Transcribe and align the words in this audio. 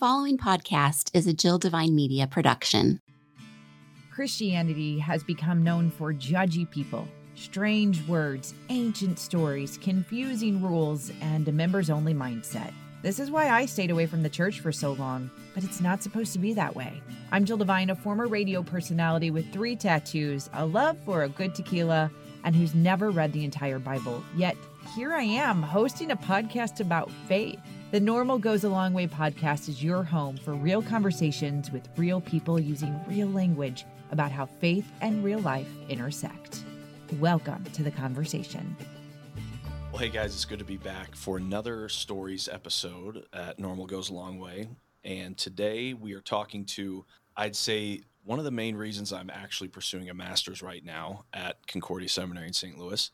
following 0.00 0.38
podcast 0.38 1.10
is 1.12 1.26
a 1.26 1.32
Jill 1.34 1.58
Devine 1.58 1.94
Media 1.94 2.26
production. 2.26 3.00
Christianity 4.10 4.98
has 4.98 5.22
become 5.22 5.62
known 5.62 5.90
for 5.90 6.14
judgy 6.14 6.68
people, 6.70 7.06
strange 7.34 8.02
words, 8.08 8.54
ancient 8.70 9.18
stories, 9.18 9.76
confusing 9.76 10.62
rules, 10.62 11.12
and 11.20 11.46
a 11.48 11.52
members 11.52 11.90
only 11.90 12.14
mindset. 12.14 12.72
This 13.02 13.20
is 13.20 13.30
why 13.30 13.50
I 13.50 13.66
stayed 13.66 13.90
away 13.90 14.06
from 14.06 14.22
the 14.22 14.30
church 14.30 14.60
for 14.60 14.72
so 14.72 14.92
long, 14.92 15.30
but 15.54 15.64
it's 15.64 15.82
not 15.82 16.02
supposed 16.02 16.32
to 16.32 16.38
be 16.38 16.54
that 16.54 16.74
way. 16.74 17.02
I'm 17.30 17.44
Jill 17.44 17.58
Devine, 17.58 17.90
a 17.90 17.94
former 17.94 18.26
radio 18.26 18.62
personality 18.62 19.30
with 19.30 19.52
three 19.52 19.76
tattoos, 19.76 20.48
a 20.54 20.64
love 20.64 20.96
for 21.04 21.24
a 21.24 21.28
good 21.28 21.54
tequila, 21.54 22.10
and 22.44 22.56
who's 22.56 22.74
never 22.74 23.10
read 23.10 23.34
the 23.34 23.44
entire 23.44 23.78
Bible. 23.78 24.24
Yet 24.34 24.56
here 24.96 25.12
I 25.12 25.24
am 25.24 25.62
hosting 25.62 26.10
a 26.10 26.16
podcast 26.16 26.80
about 26.80 27.10
faith. 27.28 27.60
The 27.90 27.98
Normal 27.98 28.38
Goes 28.38 28.62
a 28.62 28.68
Long 28.68 28.92
Way 28.92 29.08
podcast 29.08 29.68
is 29.68 29.82
your 29.82 30.04
home 30.04 30.36
for 30.36 30.54
real 30.54 30.80
conversations 30.80 31.72
with 31.72 31.88
real 31.96 32.20
people 32.20 32.60
using 32.60 33.00
real 33.08 33.26
language 33.26 33.84
about 34.12 34.30
how 34.30 34.46
faith 34.46 34.88
and 35.00 35.24
real 35.24 35.40
life 35.40 35.68
intersect. 35.88 36.62
Welcome 37.18 37.64
to 37.72 37.82
the 37.82 37.90
conversation. 37.90 38.76
Well, 39.90 39.98
hey 39.98 40.08
guys, 40.08 40.32
it's 40.36 40.44
good 40.44 40.60
to 40.60 40.64
be 40.64 40.76
back 40.76 41.16
for 41.16 41.36
another 41.36 41.88
stories 41.88 42.48
episode 42.48 43.26
at 43.32 43.58
Normal 43.58 43.86
Goes 43.86 44.10
a 44.10 44.14
Long 44.14 44.38
Way. 44.38 44.68
And 45.02 45.36
today 45.36 45.92
we 45.92 46.12
are 46.12 46.20
talking 46.20 46.64
to, 46.66 47.04
I'd 47.36 47.56
say, 47.56 48.02
one 48.22 48.38
of 48.38 48.44
the 48.44 48.52
main 48.52 48.76
reasons 48.76 49.12
I'm 49.12 49.30
actually 49.30 49.66
pursuing 49.66 50.08
a 50.10 50.14
master's 50.14 50.62
right 50.62 50.84
now 50.84 51.24
at 51.34 51.66
Concordia 51.66 52.08
Seminary 52.08 52.46
in 52.46 52.52
St. 52.52 52.78
Louis. 52.78 53.10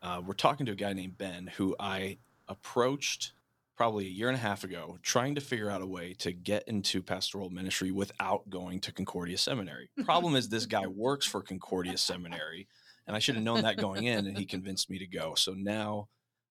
Uh, 0.00 0.22
we're 0.24 0.34
talking 0.34 0.66
to 0.66 0.72
a 0.72 0.76
guy 0.76 0.92
named 0.92 1.18
Ben 1.18 1.48
who 1.56 1.74
I 1.80 2.18
approached 2.46 3.32
probably 3.76 4.06
a 4.06 4.10
year 4.10 4.28
and 4.28 4.36
a 4.36 4.40
half 4.40 4.64
ago 4.64 4.98
trying 5.02 5.34
to 5.34 5.40
figure 5.40 5.70
out 5.70 5.82
a 5.82 5.86
way 5.86 6.14
to 6.14 6.32
get 6.32 6.66
into 6.68 7.02
pastoral 7.02 7.50
ministry 7.50 7.90
without 7.90 8.48
going 8.48 8.80
to 8.80 8.92
Concordia 8.92 9.36
Seminary. 9.36 9.90
Problem 10.04 10.36
is, 10.36 10.48
this 10.48 10.66
guy 10.66 10.86
works 10.88 11.26
for 11.26 11.42
Concordia 11.42 11.96
Seminary 11.96 12.68
and 13.06 13.14
I 13.14 13.18
should 13.18 13.34
have 13.34 13.44
known 13.44 13.62
that 13.62 13.76
going 13.76 14.04
in, 14.04 14.26
and 14.26 14.36
he 14.36 14.46
convinced 14.46 14.88
me 14.88 14.98
to 14.98 15.06
go. 15.06 15.34
So 15.34 15.52
now 15.52 16.08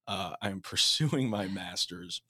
uh, 0.07 0.33
I'm 0.41 0.61
pursuing 0.63 1.29
my 1.29 1.47
master's, 1.47 2.21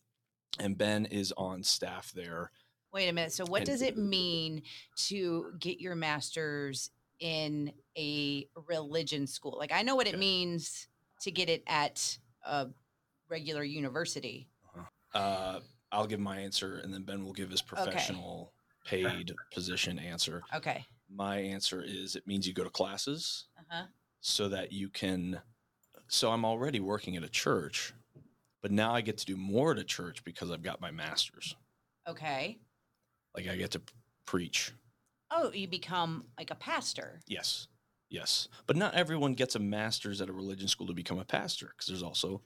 and 0.60 0.78
Ben 0.78 1.06
is 1.06 1.34
on 1.36 1.64
staff 1.64 2.12
there. 2.14 2.52
Wait 2.94 3.10
a 3.10 3.14
minute. 3.14 3.34
So, 3.34 3.46
what 3.46 3.62
and, 3.62 3.68
does 3.68 3.82
it 3.82 3.98
mean 3.98 4.62
to 5.08 5.52
get 5.60 5.82
your 5.82 5.96
master's 5.96 6.92
in 7.20 7.72
a 7.98 8.48
religion 8.68 9.26
school? 9.28 9.56
Like, 9.58 9.72
I 9.72 9.82
know 9.82 9.96
what 9.96 10.08
it 10.08 10.20
means 10.20 10.88
to 11.22 11.32
get 11.32 11.50
it 11.50 11.64
at 11.68 12.18
a 12.46 12.68
regular 13.30 13.64
university. 13.64 14.48
Uh, 15.14 15.60
I'll 15.92 16.08
give 16.08 16.20
my 16.20 16.40
answer, 16.40 16.80
and 16.84 16.94
then 16.94 17.04
Ben 17.04 17.24
will 17.24 17.34
give 17.34 17.52
his 17.52 17.62
professional 17.62 18.54
okay. 18.88 19.04
paid 19.04 19.32
position 19.54 20.00
answer. 20.00 20.44
Okay. 20.56 20.86
My 21.10 21.38
answer 21.38 21.84
is 21.86 22.16
it 22.16 22.26
means 22.26 22.48
you 22.48 22.54
go 22.54 22.64
to 22.64 22.70
classes. 22.70 23.46
Uh-huh 23.60 23.86
so 24.24 24.48
that 24.48 24.72
you 24.72 24.90
can 24.90 25.40
so 26.08 26.32
I'm 26.32 26.46
already 26.46 26.80
working 26.80 27.16
at 27.18 27.24
a 27.24 27.30
church, 27.30 27.94
but 28.62 28.72
now 28.72 28.94
I 28.94 29.02
get 29.02 29.18
to 29.20 29.26
do 29.26 29.36
more 29.36 29.72
at 29.72 29.80
a 29.80 29.84
church 29.84 30.24
because 30.24 30.50
I've 30.50 30.64
got 30.64 30.82
my 30.82 30.92
masters. 30.92 31.56
Okay. 32.08 32.58
Like 33.36 33.48
I 33.48 33.56
get 33.56 33.72
to 33.72 33.82
preach. 34.26 34.72
Oh, 35.30 35.52
you 35.52 35.68
become 35.68 36.26
like 36.38 36.52
a 36.52 36.56
pastor. 36.56 37.20
Yes. 37.28 37.68
Yes. 38.10 38.48
But 38.66 38.78
not 38.78 38.94
everyone 38.94 39.34
gets 39.34 39.56
a 39.56 39.60
master's 39.60 40.22
at 40.22 40.30
a 40.30 40.34
religion 40.34 40.68
school 40.68 40.88
to 40.88 40.94
become 40.94 41.20
a 41.20 41.26
pastor 41.26 41.68
because 41.68 41.88
there's 41.88 42.04
also 42.04 42.42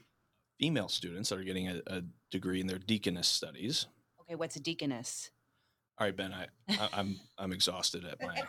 female 0.60 0.90
students 0.90 1.30
that 1.30 1.40
are 1.40 1.44
getting 1.44 1.68
a, 1.68 1.82
a 1.88 2.02
degree 2.32 2.60
in 2.62 2.68
their 2.68 2.80
deaconess 2.80 3.28
studies. 3.28 3.88
Okay, 4.22 4.36
what's 4.36 4.56
a 4.56 4.60
deaconess? 4.60 5.32
All 6.00 6.06
right, 6.06 6.16
Ben, 6.16 6.32
I, 6.32 6.46
I 6.70 6.74
am 6.74 6.90
I'm, 6.94 7.20
I'm 7.40 7.52
exhausted 7.52 8.06
at 8.06 8.22
my 8.22 8.44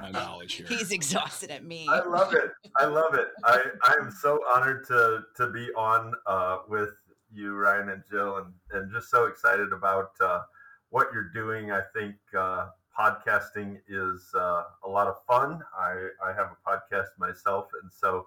my 0.00 0.10
knowledge 0.12 0.54
here. 0.54 0.66
He's 0.66 0.92
exhausted 0.92 1.50
at 1.50 1.62
me. 1.62 1.86
I 1.90 2.00
love 2.00 2.32
it. 2.32 2.50
I 2.78 2.86
love 2.86 3.14
it. 3.14 3.28
I 3.44 3.62
I 3.84 3.94
am 4.00 4.10
so 4.10 4.40
honored 4.54 4.86
to 4.86 5.20
to 5.36 5.50
be 5.50 5.68
on 5.76 6.14
uh, 6.26 6.58
with 6.68 6.90
you, 7.30 7.54
Ryan 7.54 7.90
and 7.90 8.02
Jill, 8.10 8.38
and 8.38 8.54
and 8.72 8.90
just 8.90 9.10
so 9.10 9.26
excited 9.26 9.74
about 9.74 10.12
uh, 10.22 10.40
what 10.88 11.08
you're 11.12 11.30
doing. 11.34 11.70
I 11.70 11.82
think 11.94 12.14
uh, 12.38 12.68
podcasting 12.98 13.76
is 13.86 14.30
uh, 14.34 14.62
a 14.82 14.88
lot 14.88 15.06
of 15.06 15.16
fun. 15.28 15.60
I 15.78 16.08
I 16.24 16.32
have 16.32 16.48
a 16.50 16.70
podcast 16.70 17.08
myself, 17.18 17.66
and 17.82 17.92
so 17.92 18.24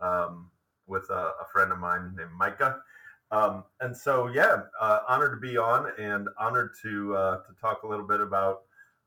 um, 0.00 0.50
with 0.86 1.08
a, 1.10 1.32
a 1.40 1.46
friend 1.52 1.72
of 1.72 1.78
mine 1.78 2.14
named 2.16 2.32
Micah 2.36 2.80
um, 3.30 3.64
and 3.80 3.96
so, 3.96 4.28
yeah, 4.28 4.62
uh, 4.80 5.00
honored 5.08 5.32
to 5.32 5.40
be 5.40 5.56
on 5.56 5.90
and 5.98 6.28
honored 6.38 6.74
to 6.82 7.16
uh, 7.16 7.36
to 7.42 7.52
talk 7.60 7.82
a 7.82 7.86
little 7.86 8.06
bit 8.06 8.20
about 8.20 8.62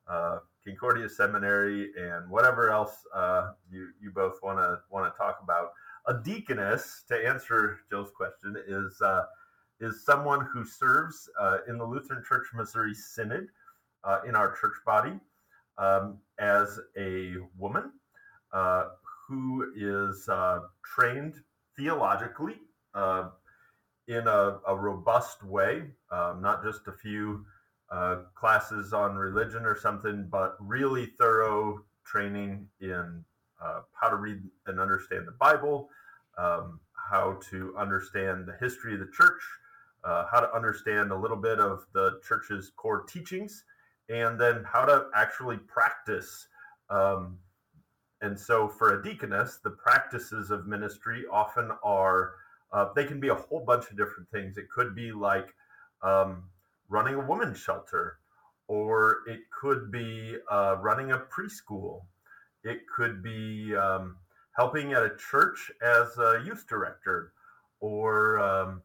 uh, 0.07 0.40
Concordia 0.66 1.07
Seminary 1.07 1.91
and 1.97 2.29
whatever 2.29 2.69
else 2.69 3.06
uh, 3.16 3.51
you 3.72 3.90
you 4.01 4.12
both 4.12 4.40
want 4.44 4.57
to 4.59 4.79
want 4.90 5.12
to 5.12 5.17
talk 5.17 5.40
about. 5.41 5.72
A 6.07 6.13
deaconess, 6.13 7.03
to 7.07 7.16
answer 7.16 7.79
Jill's 7.90 8.11
question, 8.11 8.57
is 8.67 9.01
uh, 9.01 9.23
is 9.79 10.03
someone 10.03 10.46
who 10.51 10.66
serves 10.66 11.29
uh, 11.40 11.59
in 11.69 11.78
the 11.78 11.85
Lutheran 11.85 12.22
Church 12.28 12.47
Missouri 12.53 12.94
Synod 12.94 13.47
in 14.28 14.35
our 14.35 14.56
church 14.59 14.75
body 14.85 15.13
um, 15.78 16.17
as 16.40 16.79
a 16.97 17.35
woman 17.57 17.91
who 19.28 19.72
is 19.75 20.28
trained 20.84 21.35
theologically 21.79 22.57
in 24.09 24.28
a, 24.28 24.59
a 24.67 24.75
robust 24.75 25.44
way, 25.44 25.84
um, 26.12 26.41
not 26.41 26.63
just 26.63 26.88
a 26.88 26.91
few 26.91 27.45
uh, 27.91 28.17
classes 28.35 28.91
on 28.91 29.16
religion 29.16 29.66
or 29.66 29.78
something, 29.78 30.28
but 30.29 30.57
really 30.59 31.06
thorough 31.06 31.85
training 32.06 32.67
in 32.81 33.23
uh, 33.63 33.81
how 33.94 34.09
to 34.09 34.16
read 34.16 34.41
and 34.66 34.79
understand 34.79 35.28
the 35.28 35.35
Bible, 35.40 35.90
um, 36.40 36.79
how 37.12 37.40
to 37.51 37.75
understand 37.78 38.47
the 38.47 38.56
history 38.59 38.96
of 38.96 39.00
the 39.00 39.11
church, 39.13 39.41
uh, 40.03 40.25
how 40.31 40.40
to 40.40 40.51
understand 40.56 41.11
a 41.11 41.16
little 41.16 41.38
bit 41.38 41.59
of 41.59 41.85
the 41.94 42.19
church's 42.28 42.72
core 42.75 43.03
teachings, 43.03 43.63
and 44.09 44.40
then 44.40 44.63
how 44.66 44.85
to 44.85 45.06
actually 45.13 45.57
practice. 45.57 46.47
Um, 46.90 47.38
and 48.22 48.38
so, 48.38 48.68
for 48.68 49.00
a 49.00 49.03
deaconess, 49.03 49.59
the 49.63 49.69
practices 49.69 50.52
of 50.52 50.68
ministry 50.68 51.24
often 51.31 51.72
are 51.84 52.34
uh, 52.72 52.90
they 52.96 53.06
can 53.06 53.19
be 53.19 53.30
a 53.30 53.35
whole 53.35 53.62
bunch 53.66 53.90
of 53.90 53.97
different 53.97 54.30
things. 54.30 54.57
It 54.57 54.69
could 54.69 54.96
be 54.96 55.12
like 55.12 55.53
um, 56.03 56.44
running 56.90 57.16
a 57.16 57.25
women's 57.25 57.58
shelter, 57.58 58.19
or 58.68 59.19
it 59.28 59.40
could 59.50 59.91
be 59.91 60.38
uh, 60.52 60.78
running 60.79 61.12
a 61.12 61.18
preschool. 61.18 62.02
It 62.63 62.81
could 62.94 63.24
be 63.24 63.75
um, 63.75 64.18
helping 64.56 64.94
at 64.94 65.03
a 65.03 65.16
church 65.16 65.72
as 65.81 66.18
a 66.18 66.44
youth 66.46 66.66
director, 66.68 67.31
or 67.79 68.40
um, 68.40 68.81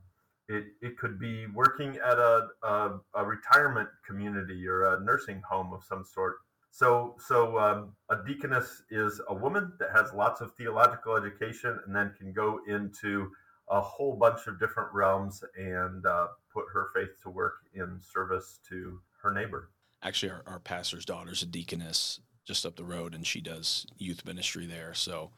it, 0.49 0.67
it 0.81 0.97
could 0.97 1.19
be 1.19 1.47
working 1.47 1.97
at 1.97 2.19
a, 2.19 2.49
a, 2.63 3.01
a, 3.15 3.25
retirement 3.25 3.89
community 4.07 4.67
or 4.67 4.95
a 4.95 5.01
nursing 5.01 5.43
home 5.49 5.73
of 5.73 5.83
some 5.83 6.05
sort. 6.05 6.37
So, 6.75 7.15
so 7.25 7.57
um, 7.57 7.93
a 8.11 8.17
deaconess 8.27 8.83
is 8.91 9.21
a 9.29 9.35
woman 9.35 9.75
that 9.79 9.91
has 9.95 10.13
lots 10.13 10.41
of 10.41 10.57
theological 10.57 11.15
education 11.15 11.79
and 11.87 11.95
then 11.95 12.13
can 12.19 12.33
go 12.33 12.59
into 12.67 13.31
a 13.71 13.81
whole 13.81 14.17
bunch 14.17 14.49
of 14.49 14.59
different 14.59 14.93
realms 14.93 15.45
and 15.57 16.05
uh, 16.05 16.27
put 16.53 16.65
her 16.73 16.89
faith 16.93 17.11
to 17.23 17.31
work 17.31 17.59
in 17.75 18.01
service 18.01 18.59
to 18.71 18.99
her 19.23 19.31
neighbor. 19.33 19.71
Actually, 20.03 20.33
our, 20.33 20.43
our 20.49 20.59
pastor's 20.59 21.05
daughter's 21.05 21.45
a 21.45 21.47
deaconess 21.47 22.19
just 22.45 22.67
up 22.67 22.75
the 22.75 22.85
road, 22.85 23.15
and 23.15 23.25
she 23.25 23.41
does 23.41 23.87
youth 23.97 24.25
ministry 24.25 24.67
there. 24.67 24.95
So 24.95 25.31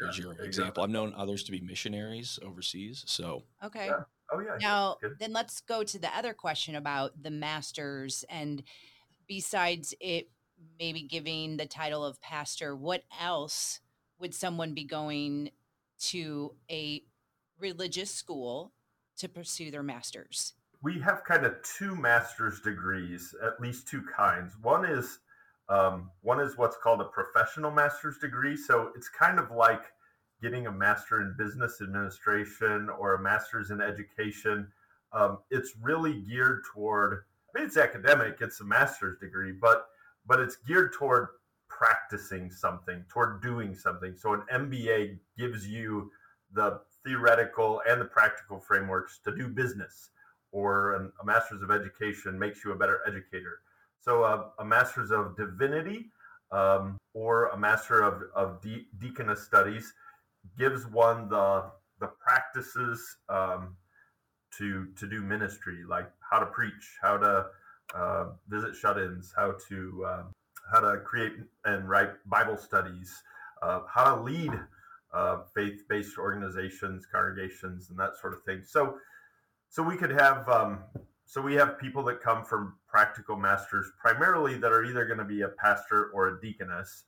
yeah, 0.00 0.06
there's 0.06 0.18
your 0.18 0.32
example. 0.42 0.82
I've 0.82 0.90
known 0.90 1.14
others 1.16 1.44
to 1.44 1.52
be 1.52 1.60
missionaries 1.60 2.40
overseas. 2.44 3.04
So 3.06 3.44
okay. 3.64 3.86
Yeah. 3.86 4.00
Oh 4.32 4.40
yeah. 4.40 4.56
Now 4.60 4.96
then, 5.20 5.32
let's 5.32 5.60
go 5.60 5.84
to 5.84 5.98
the 6.00 6.14
other 6.18 6.34
question 6.34 6.74
about 6.74 7.22
the 7.22 7.30
masters, 7.30 8.24
and 8.28 8.64
besides 9.28 9.94
it 10.00 10.26
maybe 10.78 11.02
giving 11.02 11.56
the 11.56 11.66
title 11.66 12.04
of 12.04 12.20
pastor, 12.20 12.74
what 12.74 13.02
else 13.20 13.80
would 14.18 14.34
someone 14.34 14.74
be 14.74 14.84
going 14.84 15.50
to 15.98 16.54
a 16.70 17.02
religious 17.58 18.10
school 18.10 18.72
to 19.18 19.28
pursue 19.28 19.70
their 19.70 19.82
master's? 19.82 20.54
We 20.82 20.98
have 21.00 21.24
kind 21.24 21.44
of 21.44 21.56
two 21.62 21.94
master's 21.94 22.60
degrees, 22.60 23.34
at 23.44 23.60
least 23.60 23.86
two 23.86 24.02
kinds. 24.16 24.54
One 24.62 24.84
is 24.86 25.18
um, 25.68 26.10
one 26.22 26.40
is 26.40 26.58
what's 26.58 26.76
called 26.76 27.00
a 27.00 27.04
professional 27.04 27.70
master's 27.70 28.18
degree. 28.18 28.56
So 28.56 28.90
it's 28.96 29.08
kind 29.08 29.38
of 29.38 29.52
like 29.52 29.82
getting 30.42 30.66
a 30.66 30.72
master 30.72 31.20
in 31.20 31.36
business 31.38 31.80
administration 31.80 32.88
or 32.98 33.14
a 33.14 33.22
master's 33.22 33.70
in 33.70 33.80
education. 33.80 34.66
Um, 35.12 35.38
it's 35.50 35.74
really 35.80 36.22
geared 36.22 36.62
toward. 36.72 37.24
I 37.54 37.58
mean, 37.58 37.68
it's 37.68 37.76
academic. 37.76 38.38
It's 38.40 38.60
a 38.60 38.64
master's 38.64 39.18
degree, 39.20 39.52
but 39.52 39.89
but 40.26 40.40
it's 40.40 40.56
geared 40.56 40.92
toward 40.92 41.28
practicing 41.68 42.50
something, 42.50 43.04
toward 43.08 43.42
doing 43.42 43.74
something. 43.74 44.14
So 44.16 44.34
an 44.34 44.42
MBA 44.52 45.18
gives 45.38 45.66
you 45.66 46.10
the 46.52 46.80
theoretical 47.04 47.80
and 47.88 48.00
the 48.00 48.04
practical 48.04 48.60
frameworks 48.60 49.20
to 49.24 49.34
do 49.34 49.48
business 49.48 50.10
or 50.52 50.96
an, 50.96 51.12
a 51.22 51.24
master's 51.24 51.62
of 51.62 51.70
education 51.70 52.38
makes 52.38 52.64
you 52.64 52.72
a 52.72 52.76
better 52.76 53.00
educator. 53.06 53.60
So 54.00 54.24
uh, 54.24 54.48
a 54.58 54.64
master's 54.64 55.10
of 55.10 55.36
divinity 55.36 56.10
um, 56.50 56.98
or 57.14 57.46
a 57.48 57.56
master 57.56 58.02
of, 58.02 58.22
of 58.34 58.60
de- 58.60 58.86
deaconess 58.98 59.42
studies 59.42 59.92
gives 60.58 60.86
one 60.86 61.28
the 61.28 61.70
the 62.00 62.06
practices 62.06 63.16
um, 63.28 63.76
to 64.56 64.86
to 64.96 65.06
do 65.06 65.20
ministry, 65.20 65.84
like 65.86 66.10
how 66.28 66.38
to 66.38 66.46
preach, 66.46 66.96
how 67.02 67.18
to 67.18 67.46
uh, 67.94 68.26
visit 68.48 68.74
shut-ins, 68.74 69.32
how 69.36 69.54
to 69.68 70.04
uh, 70.06 70.22
how 70.72 70.80
to 70.80 70.98
create 70.98 71.32
and 71.64 71.88
write 71.88 72.10
Bible 72.26 72.56
studies, 72.56 73.22
uh, 73.62 73.80
how 73.92 74.14
to 74.14 74.22
lead 74.22 74.52
uh, 75.12 75.38
faith-based 75.54 76.16
organizations, 76.18 77.06
congregations, 77.10 77.90
and 77.90 77.98
that 77.98 78.12
sort 78.20 78.32
of 78.32 78.42
thing. 78.44 78.62
So, 78.64 78.96
so 79.68 79.82
we 79.82 79.96
could 79.96 80.12
have 80.12 80.48
um, 80.48 80.80
so 81.30 81.40
we 81.40 81.54
have 81.54 81.78
people 81.78 82.02
that 82.04 82.20
come 82.20 82.44
from 82.44 82.74
practical 82.88 83.36
masters, 83.36 83.86
primarily 84.00 84.56
that 84.58 84.72
are 84.72 84.84
either 84.84 85.04
going 85.04 85.18
to 85.18 85.24
be 85.24 85.42
a 85.42 85.48
pastor 85.48 86.10
or 86.12 86.28
a 86.28 86.40
deaconess 86.40 87.04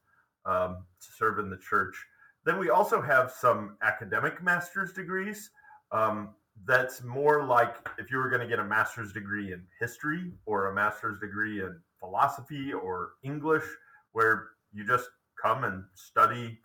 um, 0.46 0.85
to 1.00 1.06
serve 1.17 1.40
in 1.40 1.50
the 1.50 1.58
church. 1.58 1.96
Then 2.44 2.58
we 2.58 2.70
also 2.70 3.00
have 3.00 3.32
some 3.32 3.76
academic 3.82 4.43
master's 4.43 4.93
degrees. 4.93 5.50
Um, 5.90 6.31
that's 6.66 7.02
more 7.02 7.44
like 7.44 7.75
if 7.99 8.10
you 8.10 8.19
were 8.19 8.28
going 8.28 8.40
to 8.40 8.46
get 8.46 8.58
a 8.58 8.64
master's 8.64 9.12
degree 9.12 9.52
in 9.52 9.62
history 9.81 10.32
or 10.46 10.69
a 10.69 10.75
master's 10.75 11.19
degree 11.20 11.60
in 11.60 11.76
philosophy 11.99 12.72
or 12.72 13.12
English, 13.22 13.64
where 14.12 14.49
you 14.72 14.87
just 14.87 15.08
come 15.43 15.64
and 15.64 15.84
study 15.94 16.58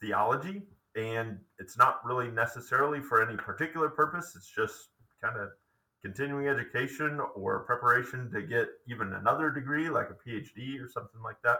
theology. 0.00 0.62
And 0.96 1.38
it's 1.58 1.78
not 1.78 2.04
really 2.04 2.30
necessarily 2.30 3.00
for 3.00 3.26
any 3.26 3.36
particular 3.36 3.88
purpose, 3.88 4.34
it's 4.36 4.50
just 4.50 4.88
kind 5.22 5.36
of 5.36 5.50
continuing 6.02 6.48
education 6.48 7.20
or 7.34 7.60
preparation 7.60 8.30
to 8.32 8.42
get 8.42 8.68
even 8.88 9.12
another 9.14 9.50
degree, 9.50 9.88
like 9.88 10.08
a 10.10 10.28
PhD 10.28 10.80
or 10.80 10.88
something 10.88 11.22
like 11.22 11.36
that. 11.42 11.58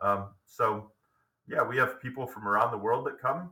Um, 0.00 0.28
so, 0.46 0.90
yeah, 1.48 1.62
we 1.62 1.76
have 1.76 2.00
people 2.00 2.26
from 2.26 2.46
around 2.46 2.70
the 2.70 2.78
world 2.78 3.06
that 3.06 3.20
come 3.20 3.50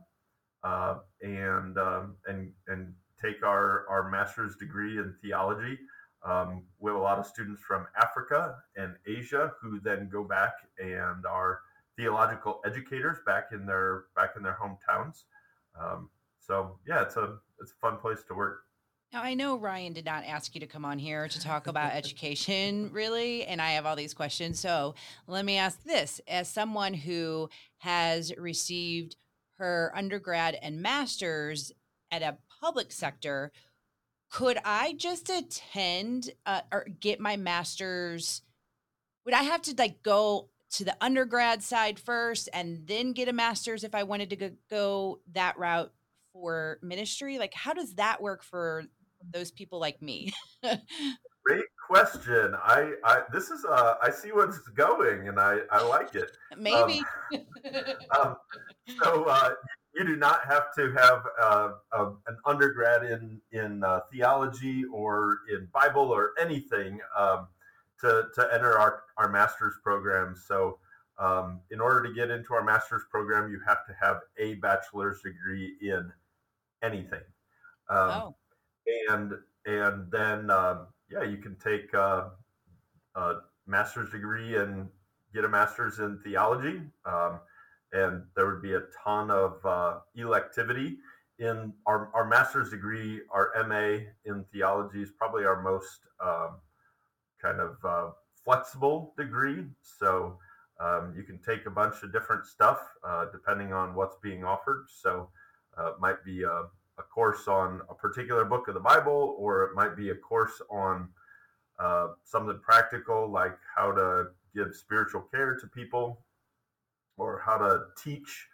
uh, 0.63 0.95
and 1.21 1.77
um, 1.77 2.15
and 2.27 2.51
and 2.67 2.93
take 3.23 3.43
our 3.43 3.85
our 3.89 4.09
master's 4.09 4.55
degree 4.55 4.97
in 4.97 5.13
theology. 5.21 5.79
Um, 6.23 6.63
we 6.79 6.91
have 6.91 6.99
a 6.99 7.03
lot 7.03 7.17
of 7.17 7.25
students 7.25 7.61
from 7.61 7.87
Africa 7.99 8.55
and 8.75 8.95
Asia 9.07 9.53
who 9.61 9.79
then 9.79 10.09
go 10.11 10.23
back 10.23 10.53
and 10.79 11.25
are 11.25 11.61
theological 11.97 12.61
educators 12.65 13.17
back 13.25 13.49
in 13.51 13.65
their 13.65 14.05
back 14.15 14.31
in 14.35 14.43
their 14.43 14.57
hometowns. 14.61 15.23
Um, 15.79 16.09
so 16.39 16.77
yeah, 16.87 17.01
it's 17.01 17.17
a 17.17 17.37
it's 17.59 17.71
a 17.71 17.75
fun 17.75 17.97
place 17.97 18.23
to 18.27 18.33
work. 18.33 18.61
Now, 19.13 19.23
I 19.23 19.33
know 19.33 19.57
Ryan 19.57 19.91
did 19.91 20.05
not 20.05 20.23
ask 20.23 20.55
you 20.55 20.61
to 20.61 20.67
come 20.67 20.85
on 20.85 20.97
here 20.97 21.27
to 21.27 21.39
talk 21.39 21.67
about 21.67 21.91
education, 21.93 22.89
really, 22.93 23.45
and 23.45 23.61
I 23.61 23.71
have 23.71 23.85
all 23.85 23.97
these 23.97 24.13
questions. 24.13 24.59
So 24.59 24.95
let 25.27 25.43
me 25.43 25.57
ask 25.57 25.83
this 25.83 26.21
as 26.29 26.47
someone 26.47 26.93
who 26.93 27.49
has 27.79 28.31
received 28.37 29.17
her 29.57 29.91
undergrad 29.95 30.57
and 30.61 30.81
master's 30.81 31.73
at 32.09 32.21
a 32.21 32.37
public 32.61 32.91
sector, 32.91 33.51
could 34.29 34.57
I 34.63 34.93
just 34.93 35.29
attend 35.29 36.31
uh, 36.45 36.61
or 36.71 36.87
get 36.99 37.19
my 37.19 37.35
master's? 37.35 38.41
Would 39.25 39.33
I 39.33 39.43
have 39.43 39.61
to 39.63 39.75
like 39.77 40.03
go 40.03 40.49
to 40.71 40.85
the 40.85 40.95
undergrad 41.01 41.61
side 41.61 41.99
first 41.99 42.47
and 42.53 42.87
then 42.87 43.11
get 43.11 43.27
a 43.27 43.33
master's 43.33 43.83
if 43.83 43.93
I 43.93 44.03
wanted 44.03 44.29
to 44.29 44.51
go, 44.69 45.19
that 45.33 45.57
route 45.57 45.91
for 46.31 46.79
ministry? 46.81 47.37
Like, 47.37 47.53
how 47.53 47.73
does 47.73 47.95
that 47.95 48.21
work 48.21 48.41
for 48.43 48.85
those 49.33 49.51
people 49.51 49.79
like 49.79 50.01
me? 50.01 50.33
Great 50.63 51.65
question. 51.89 52.53
I, 52.63 52.93
I 53.03 53.23
this 53.33 53.49
is 53.49 53.65
uh 53.65 53.95
I 54.01 54.11
see 54.11 54.31
what's 54.31 54.59
going 54.59 55.27
and 55.27 55.39
I 55.39 55.57
I 55.71 55.83
like 55.83 56.13
it. 56.15 56.31
Maybe. 56.57 57.03
Um, 57.33 57.41
um, 58.21 58.35
so 59.03 59.23
uh, 59.25 59.49
you 59.95 60.05
do 60.05 60.15
not 60.15 60.41
have 60.47 60.73
to 60.75 60.93
have 60.93 61.23
uh, 61.41 61.71
a, 61.93 62.05
an 62.27 62.37
undergrad 62.45 63.03
in 63.03 63.41
in 63.51 63.83
uh, 63.83 64.01
theology 64.11 64.85
or 64.85 65.39
in 65.51 65.67
Bible 65.73 66.11
or 66.11 66.31
anything 66.39 66.99
um, 67.17 67.47
to 67.99 68.25
to 68.35 68.53
enter 68.53 68.77
our 68.77 69.03
our 69.17 69.29
master's 69.29 69.75
program. 69.83 70.35
So. 70.35 70.77
Um, 71.19 71.59
in 71.69 71.79
order 71.79 72.01
to 72.07 72.15
get 72.15 72.31
into 72.31 72.55
our 72.55 72.63
master's 72.63 73.03
program, 73.11 73.51
you 73.51 73.59
have 73.67 73.85
to 73.85 73.93
have 74.01 74.21
a 74.39 74.55
bachelor's 74.55 75.21
degree 75.21 75.75
in 75.79 76.11
anything. 76.81 77.21
Um, 77.89 78.09
oh 78.09 78.35
and 79.09 79.33
and 79.65 80.11
then 80.11 80.49
um, 80.49 80.87
yeah, 81.09 81.23
you 81.23 81.37
can 81.37 81.55
take 81.55 81.93
uh, 81.93 82.29
a 83.15 83.35
master's 83.67 84.11
degree 84.11 84.55
and 84.55 84.89
get 85.33 85.45
a 85.45 85.49
master's 85.49 85.99
in 85.99 86.19
theology, 86.19 86.81
um, 87.05 87.39
and 87.93 88.23
there 88.35 88.47
would 88.47 88.61
be 88.61 88.73
a 88.73 88.83
ton 89.03 89.29
of 89.31 89.65
uh, 89.65 89.99
electivity 90.17 90.97
in 91.39 91.73
our, 91.85 92.09
our 92.13 92.27
master's 92.27 92.69
degree. 92.69 93.21
Our 93.31 93.51
MA 93.67 94.05
in 94.25 94.45
theology 94.51 95.01
is 95.01 95.11
probably 95.11 95.45
our 95.45 95.61
most 95.61 96.01
um, 96.23 96.57
kind 97.41 97.59
of 97.59 97.77
uh, 97.83 98.11
flexible 98.43 99.13
degree, 99.17 99.65
so. 99.81 100.37
Um, 100.79 101.13
you 101.15 101.21
can 101.21 101.37
take 101.37 101.67
a 101.67 101.69
bunch 101.69 102.01
of 102.01 102.11
different 102.11 102.43
stuff 102.43 102.79
uh, 103.03 103.25
depending 103.31 103.71
on 103.71 103.93
what's 103.93 104.15
being 104.15 104.43
offered. 104.43 104.87
So, 104.89 105.29
uh, 105.77 105.91
it 105.91 105.99
might 105.99 106.25
be 106.25 106.41
a 106.41 106.63
a 107.01 107.03
course 107.03 107.47
on 107.47 107.81
a 107.89 107.93
particular 107.93 108.45
book 108.45 108.67
of 108.67 108.73
the 108.73 108.79
Bible, 108.79 109.35
or 109.37 109.63
it 109.63 109.75
might 109.75 109.95
be 109.95 110.09
a 110.09 110.15
course 110.15 110.61
on 110.69 111.09
uh, 111.79 112.09
something 112.23 112.59
practical 112.61 113.29
like 113.29 113.57
how 113.75 113.91
to 113.91 114.27
give 114.53 114.75
spiritual 114.75 115.21
care 115.21 115.55
to 115.55 115.67
people 115.67 116.19
or 117.17 117.41
how 117.45 117.57
to 117.57 117.79
teach 118.03 118.47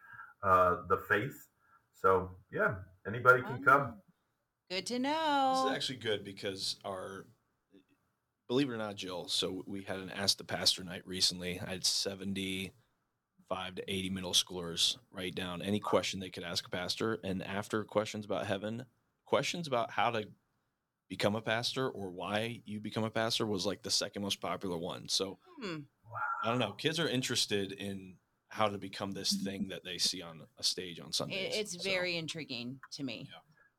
uh, 0.43 0.77
the 0.89 0.97
faith. 1.09 1.47
So, 2.01 2.31
yeah, 2.51 2.75
anybody 3.07 3.41
can 3.41 3.63
come. 3.63 3.95
Good 4.69 4.85
to 4.87 4.99
know. 4.99 5.53
This 5.55 5.71
is 5.71 5.75
actually 5.75 5.99
good 5.99 6.23
because 6.23 6.75
our, 6.85 7.25
believe 8.47 8.69
it 8.69 8.73
or 8.73 8.77
not, 8.77 8.95
Jill. 8.95 9.27
So 9.29 9.63
we 9.65 9.83
had 9.83 9.99
an 9.99 10.11
Ask 10.11 10.37
the 10.37 10.43
Pastor 10.43 10.83
night 10.83 11.03
recently. 11.05 11.59
I 11.59 11.69
had 11.69 11.85
seventy 11.85 12.73
five 13.47 13.75
to 13.75 13.89
80 13.89 14.09
middle 14.09 14.33
schoolers 14.33 14.97
write 15.09 15.33
down 15.33 15.61
any 15.61 15.79
question 15.79 16.19
they 16.19 16.29
could 16.29 16.43
ask 16.43 16.67
a 16.67 16.69
pastor. 16.69 17.17
And 17.23 17.41
after 17.41 17.85
questions 17.85 18.25
about 18.25 18.45
heaven, 18.45 18.83
questions 19.25 19.67
about 19.67 19.89
how 19.91 20.11
to 20.11 20.27
become 21.09 21.35
a 21.35 21.41
pastor 21.41 21.87
or 21.87 22.09
why 22.09 22.61
you 22.65 22.81
become 22.81 23.05
a 23.05 23.09
pastor 23.09 23.45
was 23.45 23.65
like 23.65 23.83
the 23.83 23.89
second 23.89 24.21
most 24.21 24.41
popular 24.41 24.77
one. 24.77 25.07
So 25.07 25.39
Hmm. 25.61 25.77
I 26.43 26.49
don't 26.49 26.59
know. 26.59 26.73
Kids 26.73 26.99
are 26.99 27.07
interested 27.07 27.71
in 27.71 28.15
how 28.57 28.67
to 28.67 28.77
become 28.79 29.11
this 29.11 29.33
thing 29.43 29.67
that 29.69 29.83
they 29.85 29.97
see 29.99 30.21
on 30.23 30.41
a 30.57 30.63
stage 30.63 30.99
on 30.99 31.09
It, 31.09 31.15
Sundays. 31.15 31.55
it's 31.55 31.73
So, 31.83 31.89
very 31.89 32.17
intriguing 32.17 32.79
to 32.93 33.03
me. 33.03 33.29
Yeah. 33.31 33.37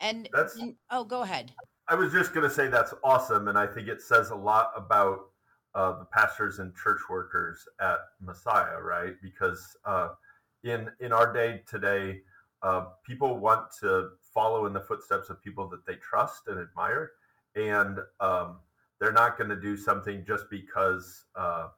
And, 0.09 0.29
That's- 0.33 0.57
oh, 0.91 1.05
go 1.05 1.23
ahead. 1.23 1.53
I 1.89 1.95
was 1.97 2.13
just 2.13 2.33
going 2.33 2.49
to 2.49 2.55
say 2.55 2.69
that's 2.69 2.95
awesome, 3.03 3.49
and 3.49 3.59
I 3.59 3.67
think 3.67 3.89
it 3.89 4.01
says 4.03 4.31
a 4.31 4.35
lot 4.37 4.71
about 4.77 5.31
uh, 5.75 5.99
the 5.99 6.05
pastors 6.05 6.59
and 6.61 6.75
church 6.77 7.01
workers 7.11 7.67
at 7.81 7.99
Messiah, 8.21 8.79
right? 8.81 9.15
Because 9.23 9.77
uh, 9.87 10.11
in 10.65 10.91
in 11.01 11.13
our 11.13 11.33
day 11.33 11.63
today, 11.67 12.21
uh, 12.63 12.87
people 13.07 13.39
want 13.39 13.67
to 13.81 14.11
follow 14.35 14.67
in 14.67 14.73
the 14.75 14.81
footsteps 14.81 15.31
of 15.31 15.43
people 15.43 15.67
that 15.71 15.85
they 15.87 15.95
trust 15.97 16.43
and 16.49 16.61
admire, 16.61 17.13
and 17.57 17.99
um, 18.21 18.59
they're 19.01 19.13
not 19.13 19.39
going 19.39 19.49
to 19.51 19.61
do 19.61 19.75
something 19.77 20.25
just 20.27 20.45
because 20.51 21.25
uh, 21.37 21.69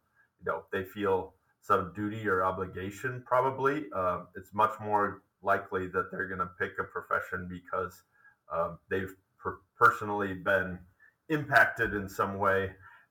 you 0.40 0.50
know 0.50 0.64
they 0.72 0.82
feel 0.82 1.34
some 1.60 1.92
duty 1.94 2.26
or 2.28 2.42
obligation. 2.42 3.22
Probably, 3.26 3.84
um, 3.94 4.28
it's 4.36 4.54
much 4.54 4.72
more 4.80 5.22
likely 5.42 5.86
that 5.88 6.10
they're 6.10 6.28
going 6.28 6.40
to 6.40 6.50
pick 6.58 6.72
a 6.78 6.84
profession 6.84 7.48
because 7.48 8.02
um, 8.52 8.78
they've 8.90 9.14
per- 9.38 9.60
personally 9.78 10.34
been 10.34 10.78
impacted 11.28 11.94
in 11.94 12.08
some 12.08 12.38
way 12.38 12.70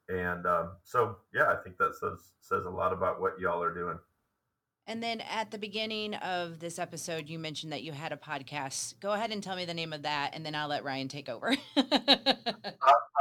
and 0.10 0.46
um, 0.46 0.72
so 0.84 1.16
yeah 1.34 1.52
i 1.52 1.56
think 1.64 1.78
that 1.78 1.96
says 2.00 2.32
says 2.42 2.66
a 2.66 2.70
lot 2.70 2.92
about 2.92 3.22
what 3.22 3.40
y'all 3.40 3.64
are 3.64 3.74
doing 3.74 3.98
And 4.88 5.02
then 5.02 5.22
at 5.22 5.52
the 5.52 5.60
beginning 5.60 6.16
of 6.16 6.60
this 6.60 6.80
episode, 6.80 7.30
you 7.30 7.38
mentioned 7.38 7.72
that 7.74 7.84
you 7.84 7.92
had 7.94 8.12
a 8.12 8.18
podcast. 8.18 9.00
Go 9.00 9.12
ahead 9.12 9.30
and 9.32 9.44
tell 9.44 9.56
me 9.56 9.66
the 9.66 9.74
name 9.76 9.94
of 9.94 10.02
that, 10.02 10.32
and 10.34 10.44
then 10.44 10.56
I'll 10.56 10.68
let 10.68 10.84
Ryan 10.84 11.08
take 11.08 11.30
over. 11.30 11.56
all 11.78 11.86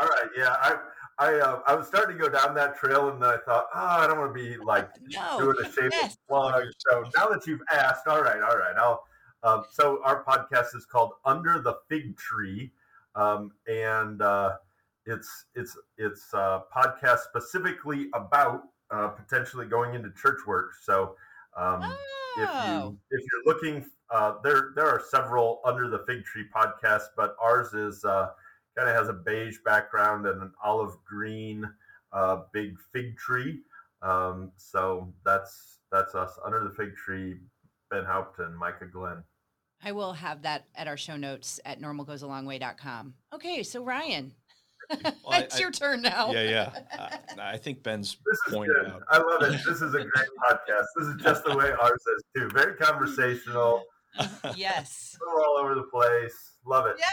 right 0.01 0.31
yeah 0.37 0.57
i 0.63 0.77
i 1.19 1.35
uh, 1.35 1.61
i 1.67 1.75
was 1.75 1.87
starting 1.87 2.17
to 2.17 2.23
go 2.23 2.29
down 2.31 2.55
that 2.55 2.77
trail 2.77 3.09
and 3.09 3.25
i 3.25 3.37
thought 3.45 3.67
oh 3.75 3.79
i 3.79 4.07
don't 4.07 4.19
want 4.19 4.35
to 4.35 4.43
be 4.43 4.57
like 4.57 4.89
no. 5.03 5.39
doing 5.39 5.57
a 5.61 5.73
shameless 5.73 5.93
yes. 5.93 6.17
plug 6.29 6.65
so 6.79 7.05
now 7.17 7.27
that 7.27 7.47
you've 7.47 7.63
asked 7.73 8.07
all 8.07 8.23
right 8.23 8.43
all 8.43 8.57
right 8.57 8.77
i'll 8.79 9.05
um, 9.45 9.65
so 9.71 10.01
our 10.05 10.25
podcast 10.25 10.75
is 10.75 10.85
called 10.85 11.13
under 11.25 11.61
the 11.61 11.77
fig 11.89 12.17
tree 12.17 12.73
um, 13.15 13.53
and 13.69 14.21
uh, 14.21 14.55
it's 15.07 15.47
it's 15.55 15.77
it's 15.97 16.33
a 16.35 16.63
podcast 16.75 17.21
specifically 17.21 18.09
about 18.15 18.63
uh, 18.91 19.09
potentially 19.09 19.67
going 19.67 19.95
into 19.95 20.11
church 20.21 20.41
work 20.47 20.73
so 20.83 21.15
um, 21.57 21.83
if 22.39 22.49
Oh. 22.53 22.91
you 22.91 22.99
if 23.11 23.25
you're 23.33 23.55
looking 23.55 23.85
uh, 24.11 24.35
there 24.43 24.73
there 24.75 24.87
are 24.87 25.03
several 25.11 25.61
under 25.65 25.89
the 25.89 26.01
fig 26.07 26.25
tree 26.25 26.45
podcasts 26.55 27.09
but 27.17 27.37
ours 27.43 27.75
is 27.75 28.05
uh, 28.05 28.31
kind 28.79 28.89
of 28.89 28.97
has 28.97 29.09
a 29.09 29.13
beige 29.13 29.57
background 29.65 30.27
and 30.27 30.41
an 30.41 30.53
olive 30.63 30.93
green 31.05 31.69
uh, 32.13 32.43
big 32.53 32.77
fig 32.93 33.17
tree. 33.17 33.61
Um, 34.03 34.53
so 34.57 35.13
that's 35.25 35.79
that's 35.91 36.15
us 36.15 36.39
under 36.45 36.63
the 36.63 36.71
fig 36.71 36.95
tree. 36.95 37.39
Ben 37.91 38.05
Haupton, 38.05 38.55
Micah 38.55 38.87
Glenn. 38.87 39.25
I 39.83 39.93
will 39.93 40.13
have 40.13 40.43
that 40.43 40.67
at 40.75 40.89
our 40.89 40.97
show 40.97 41.17
notes 41.17 41.61
at 41.65 41.81
normalgoesalongway.com. 41.81 43.15
Okay, 43.33 43.63
so 43.63 43.83
Ryan, 43.83 44.33
well, 44.91 45.15
it's 45.33 45.57
I, 45.57 45.61
your 45.61 45.71
turn 45.71 46.03
now. 46.03 46.33
Yeah, 46.33 46.43
yeah. 46.43 47.19
I, 47.39 47.53
I 47.53 47.57
think 47.57 47.83
Ben's 47.83 48.17
this 48.27 48.39
is 48.47 48.55
point 48.55 48.71
good. 48.75 48.93
I 49.09 49.19
love 49.19 49.43
it. 49.43 49.61
This 49.67 49.81
is 49.81 49.95
a 49.95 49.99
great 49.99 50.29
podcast. 50.43 50.85
This 50.97 51.09
is 51.09 51.23
just 51.23 51.45
the 51.45 51.57
way 51.57 51.71
ours 51.81 52.01
is 52.17 52.25
too. 52.37 52.49
Very 52.53 52.77
conversational. 52.77 53.83
yes. 54.57 55.17
all 55.27 55.57
over 55.59 55.75
the 55.75 55.85
place. 55.85 56.57
Love 56.65 56.87
it. 56.87 56.97
Yep. 56.99 57.09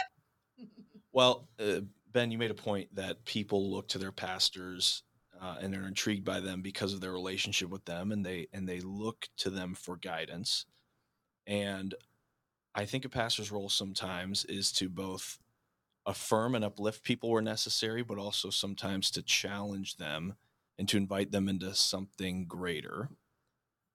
Well, 1.16 1.48
uh, 1.58 1.80
Ben, 2.12 2.30
you 2.30 2.36
made 2.36 2.50
a 2.50 2.54
point 2.54 2.94
that 2.94 3.24
people 3.24 3.70
look 3.70 3.88
to 3.88 3.98
their 3.98 4.12
pastors 4.12 5.02
uh, 5.40 5.56
and 5.62 5.74
are 5.74 5.86
intrigued 5.86 6.26
by 6.26 6.40
them 6.40 6.60
because 6.60 6.92
of 6.92 7.00
their 7.00 7.12
relationship 7.12 7.70
with 7.70 7.86
them, 7.86 8.12
and 8.12 8.24
they 8.24 8.48
and 8.52 8.68
they 8.68 8.80
look 8.80 9.26
to 9.38 9.48
them 9.48 9.74
for 9.74 9.96
guidance. 9.96 10.66
And 11.46 11.94
I 12.74 12.84
think 12.84 13.06
a 13.06 13.08
pastor's 13.08 13.50
role 13.50 13.70
sometimes 13.70 14.44
is 14.44 14.70
to 14.72 14.90
both 14.90 15.38
affirm 16.04 16.54
and 16.54 16.62
uplift 16.62 17.02
people 17.02 17.30
where 17.30 17.40
necessary, 17.40 18.02
but 18.02 18.18
also 18.18 18.50
sometimes 18.50 19.10
to 19.12 19.22
challenge 19.22 19.96
them 19.96 20.34
and 20.78 20.86
to 20.90 20.98
invite 20.98 21.32
them 21.32 21.48
into 21.48 21.74
something 21.74 22.44
greater. 22.44 23.08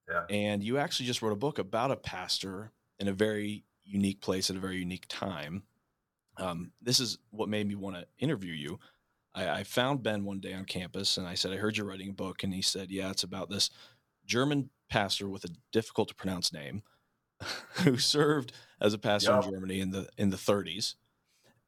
Yeah. 0.10 0.24
And 0.28 0.64
you 0.64 0.80
actually 0.80 1.06
just 1.06 1.22
wrote 1.22 1.34
a 1.34 1.36
book 1.36 1.60
about 1.60 1.92
a 1.92 1.96
pastor 1.98 2.72
in 2.98 3.08
a 3.08 3.14
very 3.14 3.64
unique 3.84 4.22
place 4.22 4.50
at 4.50 4.56
a 4.56 4.60
very 4.60 4.78
unique 4.78 5.06
time 5.08 5.62
um, 6.42 6.72
this 6.82 7.00
is 7.00 7.20
what 7.30 7.50
made 7.50 7.68
me 7.68 7.76
want 7.76 7.96
to 7.96 8.06
interview 8.20 8.54
you. 8.54 8.80
I, 9.34 9.50
I, 9.50 9.64
found 9.64 10.04
Ben 10.04 10.26
one 10.26 10.40
day 10.40 10.54
on 10.54 10.66
campus 10.66 11.18
and 11.18 11.28
I 11.28 11.36
said, 11.36 11.52
I 11.54 11.58
heard 11.58 11.78
you're 11.78 11.88
writing 11.88 12.10
a 12.10 12.14
book. 12.14 12.44
And 12.44 12.54
he 12.54 12.62
said, 12.62 12.90
Yeah, 12.90 13.12
it's 13.12 13.24
about 13.24 13.50
this 13.50 13.70
German 14.26 14.70
pastor 14.90 15.30
with 15.30 15.46
a 15.46 15.50
difficult 15.72 16.10
to 16.10 16.16
pronounce 16.16 16.52
name 16.52 16.82
who 17.84 17.98
served 17.98 18.52
as 18.82 18.94
a 18.94 18.98
pastor 18.98 19.32
yep. 19.32 19.46
in 19.46 19.52
Germany 19.52 19.80
in 19.80 19.92
the 19.92 20.10
in 20.18 20.30
the 20.32 20.38
30s. 20.38 20.96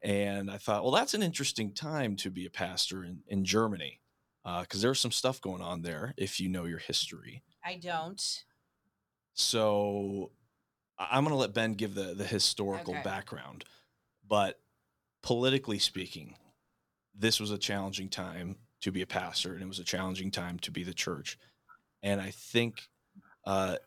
And 0.01 0.51
I 0.51 0.58
thought, 0.58 0.84
well, 0.84 0.92
that's 0.92 1.13
an 1.13 1.24
interesting 1.24 1.74
time 1.74 2.18
to 2.18 2.30
be 2.30 2.46
a 2.46 2.50
pastor 2.50 3.06
in, 3.06 3.22
in 3.27 3.46
Germany 3.46 4.01
because 4.44 4.84
uh, 4.84 4.88
there's 4.88 5.00
some 5.00 5.13
stuff 5.13 5.39
going 5.39 5.62
on 5.62 5.82
there 5.82 6.13
if 6.18 6.42
you 6.42 6.50
know 6.50 6.65
your 6.65 6.80
history. 6.80 7.44
I 7.63 7.80
don't. 7.82 8.22
So 9.34 10.32
I'm 11.00 11.24
going 11.24 11.34
to 11.34 11.39
let 11.39 11.53
Ben 11.53 11.74
give 11.74 11.96
the 11.96 12.13
the 12.13 12.25
historical 12.25 12.94
okay. 12.94 13.03
background. 13.03 13.63
But 14.27 14.60
politically 15.24 15.80
speaking, 15.80 16.36
this 17.15 17.39
was 17.39 17.51
a 17.51 17.58
challenging 17.58 18.10
time 18.10 18.58
to 18.82 18.92
be 18.92 19.01
a 19.01 19.08
pastor, 19.08 19.53
and 19.53 19.63
it 19.63 19.68
was 19.68 19.80
a 19.80 19.84
challenging 19.84 20.30
time 20.30 20.60
to 20.60 20.72
be 20.72 20.84
the 20.84 20.94
church. 20.94 21.38
And 22.03 22.20
I 22.20 22.32
think 22.32 22.89
uh, 23.46 23.77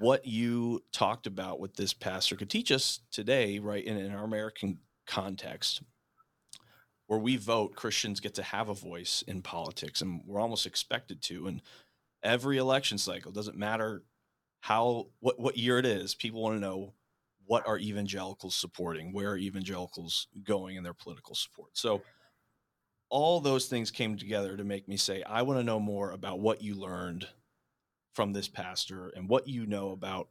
what 0.00 0.26
you 0.26 0.82
talked 0.92 1.26
about 1.26 1.60
with 1.60 1.76
this 1.76 1.94
pastor 1.94 2.36
could 2.36 2.50
teach 2.50 2.72
us 2.72 3.00
today, 3.12 3.60
right, 3.60 3.84
in, 3.84 3.96
in 3.96 4.12
our 4.12 4.24
American 4.24 4.78
context, 5.06 5.82
where 7.06 7.20
we 7.20 7.36
vote, 7.36 7.76
Christians 7.76 8.18
get 8.18 8.34
to 8.34 8.42
have 8.42 8.68
a 8.68 8.74
voice 8.74 9.22
in 9.28 9.40
politics, 9.40 10.02
and 10.02 10.22
we're 10.26 10.40
almost 10.40 10.66
expected 10.66 11.22
to. 11.22 11.46
And 11.46 11.62
every 12.24 12.58
election 12.58 12.98
cycle 12.98 13.30
doesn't 13.30 13.56
matter 13.56 14.02
how 14.60 15.06
what 15.20 15.38
what 15.38 15.56
year 15.56 15.78
it 15.78 15.86
is, 15.86 16.16
people 16.16 16.42
want 16.42 16.56
to 16.56 16.60
know 16.60 16.94
what 17.46 17.66
are 17.66 17.78
evangelicals 17.78 18.54
supporting? 18.54 19.12
Where 19.12 19.30
are 19.30 19.38
evangelicals 19.38 20.28
going 20.44 20.76
in 20.76 20.82
their 20.82 20.94
political 20.94 21.34
support? 21.34 21.70
So 21.74 22.02
all 23.08 23.40
those 23.40 23.66
things 23.66 23.90
came 23.90 24.16
together 24.16 24.56
to 24.56 24.64
make 24.64 24.88
me 24.88 24.96
say, 24.96 25.22
I 25.22 25.42
want 25.42 25.60
to 25.60 25.64
know 25.64 25.80
more 25.80 26.10
about 26.10 26.40
what 26.40 26.62
you 26.62 26.74
learned 26.74 27.28
from 28.14 28.32
this 28.32 28.48
pastor 28.48 29.12
and 29.14 29.28
what 29.28 29.46
you 29.46 29.66
know 29.66 29.90
about 29.92 30.28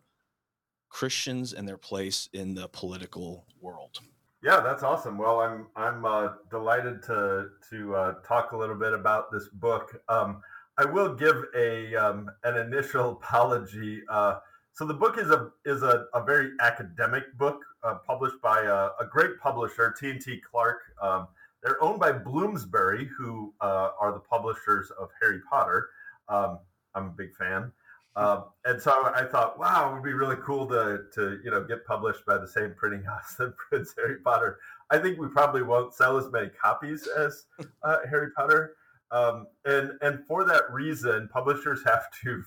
Christians 0.89 1.53
and 1.53 1.67
their 1.67 1.77
place 1.77 2.29
in 2.33 2.55
the 2.55 2.67
political 2.69 3.45
world. 3.61 3.99
Yeah, 4.43 4.59
that's 4.59 4.83
awesome. 4.83 5.17
Well, 5.17 5.39
I'm 5.41 5.67
I'm 5.75 6.05
uh, 6.05 6.33
delighted 6.51 7.01
to 7.03 7.49
to 7.71 7.95
uh, 7.95 8.13
talk 8.27 8.51
a 8.51 8.57
little 8.57 8.75
bit 8.75 8.93
about 8.93 9.31
this 9.31 9.47
book. 9.47 9.99
Um, 10.07 10.41
I 10.77 10.85
will 10.85 11.15
give 11.15 11.45
a 11.55 11.95
um, 11.95 12.29
an 12.43 12.57
initial 12.57 13.11
apology. 13.23 14.03
Uh, 14.09 14.35
so 14.75 14.85
the 14.85 14.93
book 14.93 15.17
is 15.17 15.29
a 15.29 15.51
is 15.63 15.83
a, 15.83 16.05
a 16.13 16.21
very 16.21 16.51
academic 16.59 17.37
book 17.37 17.61
uh, 17.83 17.95
published 18.05 18.41
by 18.43 18.61
a, 18.63 18.89
a, 19.01 19.07
great 19.09 19.39
publisher, 19.39 19.95
T&T 19.97 20.41
Clark. 20.49 20.81
Um, 21.01 21.27
they're 21.63 21.81
owned 21.81 21.99
by 21.99 22.11
Bloomsbury, 22.11 23.09
who 23.17 23.53
uh, 23.61 23.91
are 23.99 24.11
the 24.11 24.19
publishers 24.19 24.91
of 24.99 25.09
Harry 25.21 25.39
Potter. 25.49 25.89
Um, 26.27 26.59
I'm 26.93 27.05
a 27.05 27.11
big 27.11 27.33
fan. 27.35 27.71
Um, 28.17 28.45
and 28.65 28.81
so 28.81 28.91
I 28.91 29.25
thought, 29.25 29.57
wow, 29.57 29.89
it 29.89 29.93
would 29.93 30.03
be 30.03 30.13
really 30.13 30.37
cool 30.45 30.67
to, 30.67 31.03
to 31.13 31.39
you 31.43 31.51
know 31.51 31.63
get 31.63 31.85
published 31.85 32.25
by 32.25 32.37
the 32.37 32.47
same 32.47 32.73
printing 32.75 33.03
house 33.05 33.35
that 33.35 33.55
prints 33.55 33.93
Harry 33.97 34.17
Potter. 34.25 34.59
I 34.89 34.97
think 34.97 35.17
we 35.19 35.27
probably 35.27 35.63
won't 35.63 35.93
sell 35.93 36.17
as 36.17 36.29
many 36.31 36.49
copies 36.49 37.07
as 37.07 37.45
uh, 37.83 37.99
Harry 38.09 38.31
Potter, 38.35 38.75
um, 39.11 39.47
and 39.63 39.91
and 40.01 40.19
for 40.27 40.43
that 40.43 40.63
reason, 40.69 41.29
publishers 41.31 41.81
have 41.85 42.07
to 42.23 42.43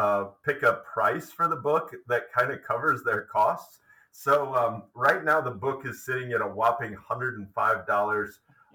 uh, 0.00 0.30
pick 0.46 0.62
a 0.62 0.80
price 0.90 1.30
for 1.30 1.46
the 1.46 1.56
book 1.56 1.94
that 2.08 2.32
kind 2.32 2.50
of 2.50 2.62
covers 2.62 3.02
their 3.04 3.22
costs. 3.22 3.80
So 4.12 4.54
um, 4.54 4.84
right 4.94 5.22
now 5.22 5.42
the 5.42 5.50
book 5.50 5.82
is 5.84 6.06
sitting 6.06 6.32
at 6.32 6.40
a 6.40 6.46
whopping 6.46 6.96
$105 6.96 8.28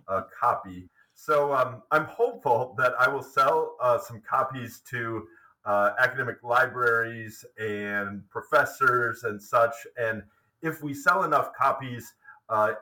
a 0.07 0.23
copy. 0.39 0.87
So 1.15 1.51
um, 1.51 1.81
I'm 1.89 2.05
hopeful 2.05 2.75
that 2.77 2.93
I 2.99 3.09
will 3.09 3.23
sell 3.23 3.75
uh, 3.81 3.97
some 3.97 4.21
copies 4.21 4.81
to 4.91 5.25
uh, 5.65 5.93
academic 5.97 6.43
libraries 6.43 7.43
and 7.57 8.21
professors 8.29 9.23
and 9.23 9.41
such. 9.41 9.73
And 9.97 10.21
if 10.61 10.83
we 10.83 10.93
sell 10.93 11.23
enough 11.23 11.53
copies 11.57 12.13
uh, 12.49 12.73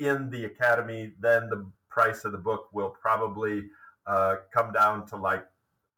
in 0.00 0.28
the 0.28 0.46
academy, 0.46 1.12
then 1.20 1.48
the 1.48 1.64
price 1.88 2.24
of 2.24 2.32
the 2.32 2.38
book 2.38 2.66
will 2.72 2.90
probably 3.00 3.66
uh, 4.08 4.36
come 4.52 4.72
down 4.72 5.06
to 5.06 5.16
like 5.16 5.44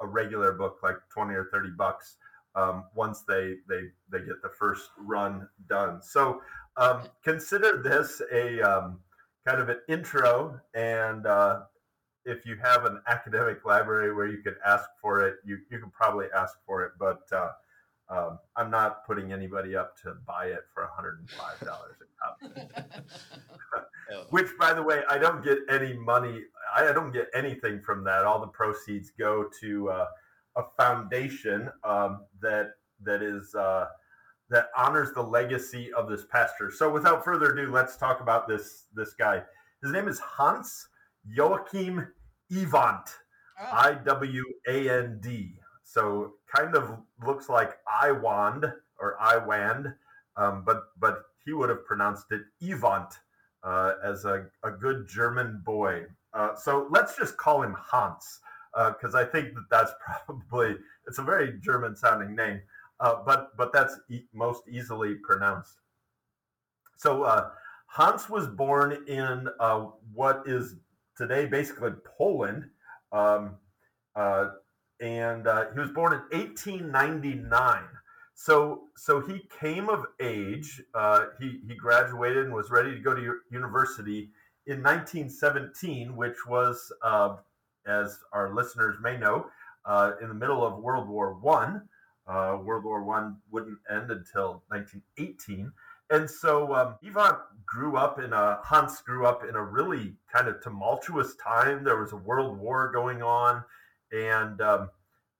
a 0.04 0.06
regular 0.06 0.52
book 0.52 0.78
like 0.82 0.96
20 1.12 1.34
or 1.34 1.48
30 1.50 1.70
bucks 1.76 2.16
um, 2.54 2.84
once 2.94 3.22
they 3.26 3.56
they 3.68 3.82
they 4.10 4.18
get 4.18 4.40
the 4.42 4.50
first 4.58 4.90
run 4.98 5.48
done 5.68 6.00
so 6.02 6.40
um, 6.76 7.02
consider 7.22 7.82
this 7.82 8.22
a 8.32 8.60
um, 8.60 8.98
kind 9.46 9.60
of 9.60 9.68
an 9.68 9.78
intro 9.88 10.60
and 10.74 11.26
uh, 11.26 11.60
if 12.24 12.46
you 12.46 12.56
have 12.62 12.84
an 12.84 13.00
academic 13.08 13.64
library 13.64 14.14
where 14.14 14.26
you 14.26 14.38
could 14.38 14.56
ask 14.66 14.88
for 15.00 15.26
it 15.26 15.36
you, 15.44 15.58
you 15.70 15.78
can 15.78 15.90
probably 15.90 16.26
ask 16.36 16.56
for 16.66 16.84
it 16.84 16.92
but 16.98 17.22
uh, 17.32 17.50
um, 18.08 18.38
I'm 18.56 18.70
not 18.70 19.06
putting 19.06 19.32
anybody 19.32 19.74
up 19.74 19.96
to 20.02 20.14
buy 20.26 20.46
it 20.46 20.64
for 20.72 20.88
$105 20.98 21.24
a 21.40 22.06
copy. 22.22 22.68
Which, 24.30 24.48
by 24.58 24.72
the 24.72 24.82
way, 24.82 25.02
I 25.08 25.18
don't 25.18 25.42
get 25.44 25.58
any 25.68 25.92
money. 25.94 26.42
I 26.74 26.92
don't 26.92 27.12
get 27.12 27.28
anything 27.34 27.80
from 27.80 28.04
that. 28.04 28.24
All 28.24 28.40
the 28.40 28.48
proceeds 28.48 29.10
go 29.10 29.48
to 29.60 29.90
uh, 29.90 30.06
a 30.56 30.62
foundation 30.76 31.70
um, 31.84 32.24
that 32.40 32.72
that 33.02 33.22
is 33.22 33.54
uh, 33.54 33.86
that 34.50 34.68
honors 34.76 35.12
the 35.12 35.22
legacy 35.22 35.92
of 35.92 36.08
this 36.08 36.24
pastor. 36.30 36.70
So, 36.70 36.90
without 36.90 37.24
further 37.24 37.52
ado, 37.52 37.72
let's 37.72 37.96
talk 37.96 38.20
about 38.20 38.48
this 38.48 38.86
this 38.94 39.14
guy. 39.14 39.42
His 39.82 39.92
name 39.92 40.08
is 40.08 40.18
Hans 40.18 40.88
Joachim 41.26 42.06
Iwand, 42.52 43.06
oh. 43.60 43.68
I 43.72 43.94
W 44.04 44.44
A 44.68 44.88
N 44.88 45.18
D. 45.22 45.58
So 45.82 46.34
kind 46.54 46.74
of 46.74 46.98
looks 47.24 47.48
like 47.48 47.78
Iwand 48.02 48.72
or 48.98 49.16
Iwand, 49.20 49.94
um, 50.36 50.62
but 50.64 50.84
but 50.98 51.22
he 51.44 51.52
would 51.52 51.68
have 51.68 51.84
pronounced 51.84 52.26
it 52.32 52.42
Evant 52.62 53.18
uh, 53.64 53.94
as 54.04 54.24
a, 54.24 54.46
a 54.62 54.70
good 54.70 55.08
German 55.08 55.62
boy. 55.64 56.04
Uh, 56.32 56.54
so 56.54 56.86
let's 56.90 57.16
just 57.16 57.36
call 57.36 57.62
him 57.62 57.74
Hans 57.78 58.40
because 58.88 59.14
uh, 59.14 59.18
I 59.18 59.24
think 59.24 59.54
that 59.54 59.64
that's 59.70 59.92
probably 60.26 60.76
it's 61.06 61.18
a 61.18 61.22
very 61.22 61.58
German 61.60 61.96
sounding 61.96 62.34
name, 62.36 62.60
uh, 63.00 63.16
but 63.24 63.56
but 63.56 63.72
that's 63.72 63.98
e- 64.10 64.26
most 64.32 64.62
easily 64.68 65.14
pronounced. 65.14 65.74
So 66.96 67.22
uh, 67.22 67.50
Hans 67.86 68.28
was 68.28 68.46
born 68.46 69.04
in 69.06 69.48
uh, 69.60 69.86
what 70.12 70.42
is 70.46 70.76
today 71.16 71.46
basically 71.46 71.92
Poland. 72.18 72.68
Um, 73.12 73.56
and 75.00 75.46
he 75.74 75.80
was 75.80 75.90
born 75.90 76.12
in 76.12 76.38
1899. 76.38 77.82
So, 78.34 78.88
so 78.96 79.20
he 79.20 79.48
came 79.60 79.88
of 79.88 80.04
age. 80.20 80.82
Uh, 80.92 81.26
he 81.40 81.60
he 81.66 81.74
graduated 81.74 82.44
and 82.44 82.54
was 82.54 82.70
ready 82.70 82.94
to 82.94 83.00
go 83.00 83.14
to 83.14 83.40
university 83.50 84.30
in 84.66 84.82
1917, 84.82 86.16
which 86.16 86.46
was, 86.46 86.92
uh, 87.02 87.36
as 87.86 88.18
our 88.32 88.54
listeners 88.54 88.96
may 89.00 89.16
know, 89.16 89.46
uh, 89.84 90.12
in 90.20 90.28
the 90.28 90.34
middle 90.34 90.64
of 90.64 90.78
World 90.78 91.08
War 91.08 91.34
One. 91.34 91.88
Uh, 92.26 92.58
World 92.62 92.84
War 92.84 93.04
One 93.04 93.36
wouldn't 93.50 93.78
end 93.90 94.10
until 94.10 94.62
1918, 94.68 95.70
and 96.10 96.28
so 96.28 96.74
um, 96.74 96.94
Ivan 97.04 97.36
grew 97.66 97.96
up 97.96 98.18
in 98.18 98.32
a 98.32 98.58
Hans 98.62 99.00
grew 99.02 99.26
up 99.26 99.44
in 99.44 99.54
a 99.54 99.62
really 99.62 100.16
kind 100.32 100.48
of 100.48 100.62
tumultuous 100.62 101.36
time. 101.36 101.84
There 101.84 102.00
was 102.00 102.12
a 102.12 102.16
world 102.16 102.58
war 102.58 102.90
going 102.92 103.22
on, 103.22 103.62
and 104.10 104.60
um, 104.62 104.90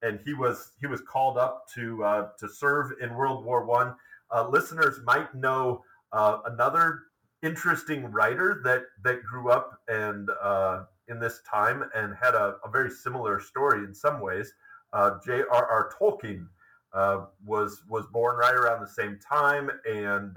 and 0.05 0.21
he 0.25 0.35
was 0.35 0.73
he 0.81 0.87
was 0.87 1.01
called 1.01 1.39
up 1.39 1.67
to 1.75 2.05
uh, 2.05 2.29
to 2.39 2.49
serve 2.49 2.93
in 3.01 3.15
World 3.15 3.45
War 3.45 3.65
One. 3.65 3.95
Uh, 4.31 4.49
listeners 4.49 5.01
might 5.05 5.35
know 5.35 5.83
uh, 6.13 6.39
another 6.47 7.01
interesting 7.43 8.05
writer 8.13 8.61
that 8.65 8.83
that 9.03 9.25
grew 9.25 9.51
up 9.51 9.81
and 9.89 10.29
uh, 10.43 10.85
in 11.09 11.19
this 11.19 11.41
time 11.51 11.85
and 11.95 12.15
had 12.21 12.35
a, 12.35 12.57
a, 12.65 12.71
very 12.71 12.91
similar 12.91 13.41
story 13.41 13.85
in 13.85 13.95
some 13.95 14.21
ways. 14.21 14.53
Uh, 14.95 15.19
J.R.R. 15.25 15.91
Tolkien 15.99 16.47
uh, 16.93 17.27
was 17.45 17.83
was 17.89 18.07
born 18.13 18.37
right 18.37 18.55
around 18.55 18.81
the 18.81 18.87
same 18.87 19.19
time, 19.19 19.71
and 19.87 20.37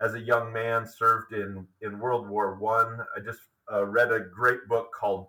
as 0.00 0.14
a 0.14 0.20
young 0.20 0.52
man 0.52 0.86
served 0.86 1.32
in 1.32 1.66
in 1.80 1.98
World 2.00 2.28
War 2.28 2.58
One. 2.58 3.00
I. 3.16 3.20
I 3.20 3.24
just 3.24 3.40
read 3.70 4.10
a 4.10 4.20
great 4.20 4.66
book 4.66 4.92
called 4.98 5.26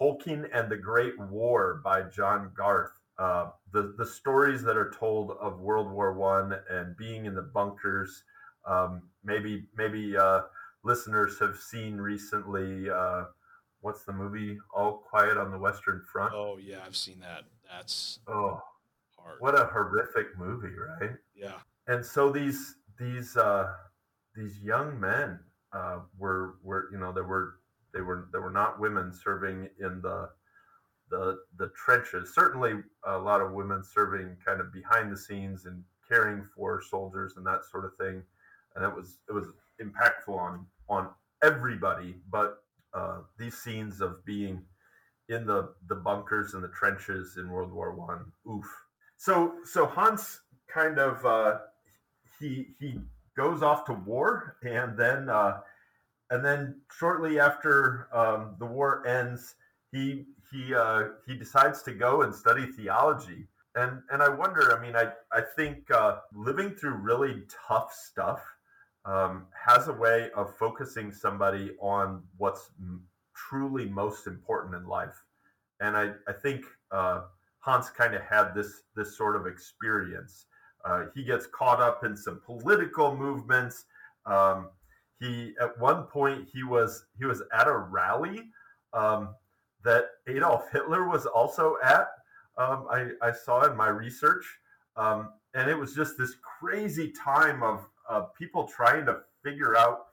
Tolkien 0.00 0.48
and 0.54 0.70
the 0.70 0.78
Great 0.78 1.18
War 1.18 1.82
by 1.84 2.04
John 2.04 2.50
Garth 2.56 3.01
uh, 3.18 3.50
the 3.72 3.94
the 3.98 4.06
stories 4.06 4.62
that 4.62 4.76
are 4.76 4.92
told 4.98 5.32
of 5.40 5.60
World 5.60 5.90
War 5.90 6.12
One 6.14 6.54
and 6.70 6.96
being 6.96 7.26
in 7.26 7.34
the 7.34 7.42
bunkers. 7.42 8.22
Um, 8.66 9.02
maybe 9.24 9.66
maybe 9.76 10.16
uh, 10.16 10.42
listeners 10.84 11.38
have 11.38 11.56
seen 11.56 11.96
recently. 11.96 12.88
Uh, 12.90 13.24
what's 13.80 14.04
the 14.04 14.12
movie? 14.12 14.58
All 14.74 15.04
Quiet 15.08 15.36
on 15.36 15.50
the 15.50 15.58
Western 15.58 16.02
Front. 16.12 16.32
Oh 16.34 16.58
yeah, 16.58 16.78
I've 16.86 16.96
seen 16.96 17.20
that. 17.20 17.44
That's 17.70 18.20
oh 18.26 18.60
hard. 19.18 19.36
What 19.40 19.58
a 19.58 19.66
horrific 19.66 20.38
movie, 20.38 20.74
right? 21.00 21.16
Yeah. 21.34 21.58
And 21.86 22.04
so 22.04 22.30
these 22.30 22.76
these 22.98 23.36
uh, 23.36 23.72
these 24.34 24.60
young 24.60 24.98
men 24.98 25.38
uh, 25.72 26.00
were 26.18 26.54
were 26.62 26.88
you 26.92 26.98
know 26.98 27.12
there 27.12 27.24
were 27.24 27.56
they 27.92 28.00
were 28.00 28.28
there 28.32 28.40
were 28.40 28.50
not 28.50 28.80
women 28.80 29.12
serving 29.12 29.68
in 29.80 30.00
the 30.02 30.28
the 31.12 31.38
the 31.58 31.70
trenches. 31.76 32.34
Certainly, 32.34 32.82
a 33.06 33.18
lot 33.18 33.42
of 33.42 33.52
women 33.52 33.84
serving 33.84 34.36
kind 34.44 34.60
of 34.60 34.72
behind 34.72 35.12
the 35.12 35.16
scenes 35.16 35.66
and 35.66 35.84
caring 36.08 36.44
for 36.56 36.82
soldiers 36.82 37.34
and 37.36 37.46
that 37.46 37.60
sort 37.70 37.84
of 37.84 37.94
thing, 37.96 38.22
and 38.74 38.84
it 38.84 38.92
was 38.92 39.18
it 39.28 39.32
was 39.32 39.46
impactful 39.80 40.36
on 40.36 40.66
on 40.88 41.10
everybody. 41.44 42.16
But 42.30 42.64
uh, 42.94 43.18
these 43.38 43.56
scenes 43.58 44.00
of 44.00 44.24
being 44.24 44.64
in 45.28 45.46
the 45.46 45.74
the 45.86 45.94
bunkers 45.94 46.54
and 46.54 46.64
the 46.64 46.68
trenches 46.68 47.36
in 47.36 47.50
World 47.50 47.72
War 47.72 47.94
One, 47.94 48.32
oof. 48.50 48.66
So 49.18 49.54
so 49.64 49.86
Hans 49.86 50.40
kind 50.66 50.98
of 50.98 51.24
uh, 51.26 51.58
he 52.40 52.68
he 52.80 52.98
goes 53.36 53.62
off 53.62 53.84
to 53.84 53.92
war, 53.92 54.56
and 54.62 54.96
then 54.96 55.28
uh, 55.28 55.60
and 56.30 56.42
then 56.42 56.80
shortly 56.90 57.38
after 57.38 58.08
um, 58.14 58.56
the 58.58 58.64
war 58.64 59.06
ends, 59.06 59.56
he 59.92 60.24
he 60.50 60.74
uh, 60.74 61.04
he 61.26 61.34
decides 61.34 61.82
to 61.82 61.92
go 61.92 62.22
and 62.22 62.34
study 62.34 62.66
theology. 62.66 63.46
And 63.74 64.02
and 64.10 64.22
I 64.22 64.28
wonder. 64.28 64.76
I 64.76 64.82
mean, 64.82 64.96
I 64.96 65.12
I 65.32 65.42
think 65.56 65.90
uh, 65.90 66.18
living 66.34 66.70
through 66.70 66.94
really 66.94 67.42
tough 67.68 67.92
stuff 67.92 68.42
um, 69.04 69.46
has 69.66 69.88
a 69.88 69.92
way 69.92 70.30
of 70.36 70.56
focusing 70.56 71.12
somebody 71.12 71.72
on 71.80 72.22
what's 72.38 72.70
m- 72.80 73.02
truly 73.34 73.86
most 73.86 74.26
important 74.26 74.74
in 74.74 74.86
life. 74.86 75.14
And 75.80 75.96
I 75.96 76.12
I 76.26 76.32
think 76.32 76.64
uh, 76.90 77.22
Hans 77.60 77.90
kind 77.90 78.14
of 78.14 78.22
had 78.22 78.54
this 78.54 78.82
this 78.96 79.16
sort 79.16 79.36
of 79.36 79.46
experience. 79.46 80.46
Uh, 80.84 81.04
he 81.14 81.22
gets 81.22 81.46
caught 81.46 81.80
up 81.80 82.04
in 82.04 82.16
some 82.16 82.40
political 82.44 83.16
movements. 83.16 83.84
Um, 84.26 84.70
he 85.20 85.54
at 85.60 85.78
one 85.78 86.04
point 86.04 86.48
he 86.52 86.62
was 86.62 87.06
he 87.18 87.24
was 87.24 87.42
at 87.52 87.68
a 87.68 87.76
rally 87.76 88.50
um, 88.92 89.34
that 89.84 90.06
Adolf 90.26 90.70
Hitler 90.72 91.08
was 91.08 91.26
also 91.26 91.76
at. 91.82 92.08
Um, 92.58 92.86
I, 92.90 93.08
I, 93.22 93.32
saw 93.32 93.64
in 93.64 93.76
my 93.76 93.88
research, 93.88 94.44
um, 94.96 95.30
and 95.54 95.70
it 95.70 95.78
was 95.78 95.94
just 95.94 96.18
this 96.18 96.34
crazy 96.60 97.12
time 97.12 97.62
of 97.62 97.86
uh, 98.08 98.22
people 98.38 98.68
trying 98.68 99.06
to 99.06 99.20
figure 99.42 99.76
out 99.76 100.06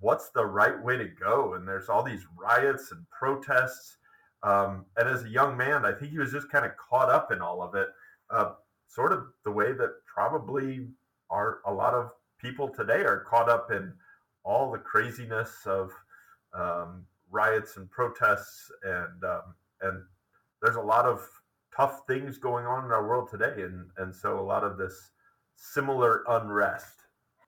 what's 0.00 0.30
the 0.30 0.44
right 0.44 0.82
way 0.82 0.96
to 0.96 1.06
go. 1.06 1.54
And 1.54 1.66
there's 1.66 1.88
all 1.88 2.02
these 2.02 2.26
riots 2.36 2.90
and 2.90 3.08
protests. 3.10 3.98
Um, 4.42 4.84
and 4.96 5.08
as 5.08 5.24
a 5.24 5.28
young 5.28 5.56
man, 5.56 5.84
I 5.84 5.92
think 5.92 6.10
he 6.10 6.18
was 6.18 6.32
just 6.32 6.50
kind 6.50 6.66
of 6.66 6.72
caught 6.76 7.08
up 7.08 7.30
in 7.30 7.40
all 7.40 7.62
of 7.62 7.74
it, 7.74 7.88
uh, 8.30 8.52
sort 8.88 9.12
of 9.12 9.26
the 9.44 9.50
way 9.50 9.72
that 9.72 9.90
probably 10.12 10.88
are 11.30 11.58
a 11.66 11.72
lot 11.72 11.94
of 11.94 12.10
people 12.38 12.68
today 12.68 13.02
are 13.04 13.20
caught 13.20 13.48
up 13.48 13.70
in 13.70 13.92
all 14.44 14.70
the 14.70 14.78
craziness 14.78 15.50
of 15.66 15.90
um, 16.54 17.04
riots 17.30 17.76
and 17.76 17.90
protests, 17.90 18.70
and 18.82 19.24
um, 19.24 19.54
and 19.82 20.02
there's 20.62 20.76
a 20.76 20.80
lot 20.80 21.04
of 21.04 21.28
tough 21.74 22.02
things 22.06 22.38
going 22.38 22.66
on 22.66 22.84
in 22.84 22.90
our 22.90 23.06
world 23.06 23.28
today, 23.30 23.62
and 23.62 23.90
and 23.98 24.14
so 24.14 24.38
a 24.38 24.42
lot 24.42 24.64
of 24.64 24.78
this 24.78 25.10
similar 25.56 26.24
unrest. 26.28 26.94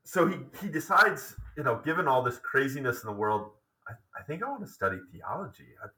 So 0.04 0.26
he 0.26 0.36
he 0.60 0.68
decides, 0.68 1.34
you 1.56 1.62
know, 1.62 1.80
given 1.84 2.08
all 2.08 2.22
this 2.22 2.38
craziness 2.38 3.02
in 3.02 3.06
the 3.08 3.16
world, 3.16 3.50
I, 3.88 3.92
I 4.18 4.22
think 4.24 4.42
I 4.42 4.48
want 4.48 4.64
to 4.64 4.70
study 4.70 4.98
theology. 5.12 5.68
I, 5.82 5.88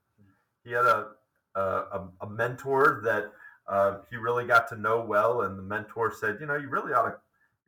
he 0.65 0.73
had 0.73 0.85
a 0.85 1.09
a, 1.55 2.09
a 2.21 2.29
mentor 2.29 3.01
that 3.05 3.33
uh, 3.69 3.99
he 4.11 4.17
really 4.17 4.47
got 4.47 4.69
to 4.69 4.77
know 4.77 5.05
well, 5.05 5.43
and 5.43 5.59
the 5.59 5.63
mentor 5.63 6.13
said, 6.13 6.39
you 6.41 6.47
know, 6.47 6.57
you 6.57 6.69
really 6.69 6.93
ought 6.93 7.09
to 7.09 7.17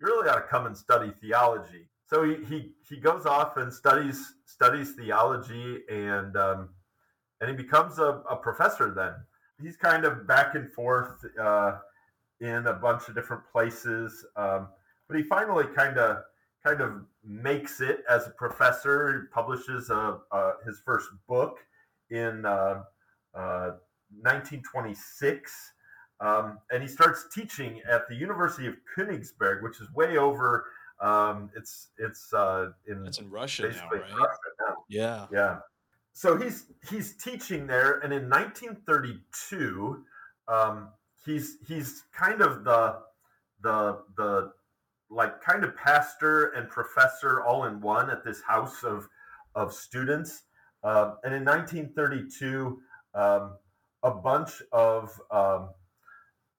you 0.01 0.07
really 0.07 0.29
ought 0.29 0.37
to 0.37 0.43
come 0.43 0.67
and 0.67 0.77
study 0.77 1.13
theology 1.21 1.89
so 2.13 2.25
he, 2.25 2.37
he 2.45 2.73
he 2.87 2.97
goes 2.97 3.25
off 3.25 3.57
and 3.57 3.73
studies 3.73 4.35
studies 4.45 4.93
theology 4.93 5.79
and 5.91 6.37
um, 6.37 6.69
and 7.41 7.49
he 7.51 7.57
becomes 7.57 7.99
a, 7.99 8.23
a, 8.31 8.37
professor 8.37 8.93
then. 8.95 9.15
He's 9.63 9.77
kind 9.77 10.05
of 10.05 10.27
back 10.27 10.55
and 10.55 10.71
forth 10.71 11.25
uh, 11.41 11.79
in 12.41 12.67
a 12.67 12.75
bunch 12.75 13.09
of 13.09 13.15
different 13.15 13.45
places 13.51 14.27
um, 14.37 14.69
but 15.09 15.17
he 15.17 15.23
finally 15.23 15.65
kind 15.75 15.97
of 15.97 16.19
kind 16.63 16.83
of 16.83 17.01
makes 17.25 17.81
it 17.81 18.05
as 18.11 18.27
a 18.27 18.31
professor. 18.31 19.23
He 19.23 19.35
publishes 19.35 19.89
a, 19.89 20.19
his 20.67 20.83
first 20.85 21.09
book 21.27 21.61
in 22.11 22.45
uh, 22.45 22.83
uh, 23.35 23.71
1926 24.21 25.73
um, 26.21 26.59
and 26.71 26.83
he 26.83 26.89
starts 26.89 27.25
teaching 27.35 27.81
at 27.91 28.07
the 28.07 28.15
university 28.15 28.67
of 28.67 28.75
königsberg 28.95 29.63
which 29.63 29.81
is 29.81 29.91
way 29.95 30.19
over 30.19 30.67
um, 31.03 31.51
it's 31.57 31.89
it's 31.99 32.33
uh, 32.33 32.71
in 32.87 33.05
it's 33.07 33.19
in 33.19 33.29
Russia 33.29 33.71
now, 33.71 33.89
right? 33.91 34.01
Russia 34.01 34.39
now. 34.67 34.77
Yeah, 34.89 35.27
yeah. 35.33 35.59
So 36.13 36.37
he's 36.37 36.67
he's 36.89 37.17
teaching 37.17 37.67
there, 37.67 37.99
and 37.99 38.13
in 38.13 38.31
1932, 38.31 40.05
um, 40.47 40.91
he's 41.25 41.57
he's 41.67 42.05
kind 42.13 42.41
of 42.41 42.63
the 42.65 43.01
the 43.63 43.99
the 44.17 44.53
like 45.11 45.43
kind 45.43 45.65
of 45.65 45.77
pastor 45.77 46.51
and 46.51 46.69
professor 46.69 47.43
all 47.43 47.65
in 47.65 47.81
one 47.81 48.09
at 48.09 48.25
this 48.25 48.41
house 48.41 48.85
of 48.85 49.09
of 49.55 49.73
students. 49.75 50.43
Uh, 50.85 51.15
and 51.25 51.35
in 51.35 51.45
1932, 51.45 52.81
um, 53.15 53.57
a 54.03 54.11
bunch 54.11 54.63
of 54.73 55.21
um, 55.31 55.71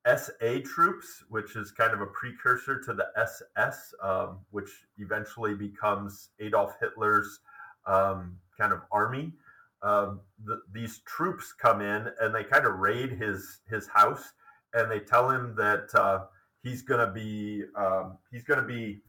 SA 0.06 0.60
troops, 0.66 1.24
which 1.30 1.56
is 1.56 1.72
kind 1.72 1.94
of 1.94 2.02
a 2.02 2.08
precursor 2.08 2.80
to 2.82 2.94
the 2.94 3.08
SS, 3.18 3.94
um, 4.02 4.40
which 4.52 4.70
eventually 4.98 5.54
becomes 5.54 6.30
Adolf 6.40 6.76
Hitler's 6.80 7.40
um, 7.86 8.38
kind 8.60 8.74
of 8.74 8.82
army. 8.92 9.34
Um, 9.82 10.22
the, 10.46 10.62
these 10.72 11.00
troops 11.06 11.54
come 11.54 11.82
in 11.82 12.08
and 12.22 12.34
they 12.34 12.44
kind 12.44 12.66
of 12.66 12.80
raid 12.80 13.12
his 13.12 13.62
his 13.70 13.88
house, 13.88 14.34
and 14.74 14.90
they 14.90 15.00
tell 15.00 15.30
him 15.30 15.56
that 15.58 15.94
uh, 15.94 16.26
he's 16.64 16.82
going 16.82 17.06
to 17.06 17.12
be 17.14 17.64
um, 17.76 18.18
he's 18.32 18.44
going 18.44 18.60
to 18.60 18.66
be 18.66 19.02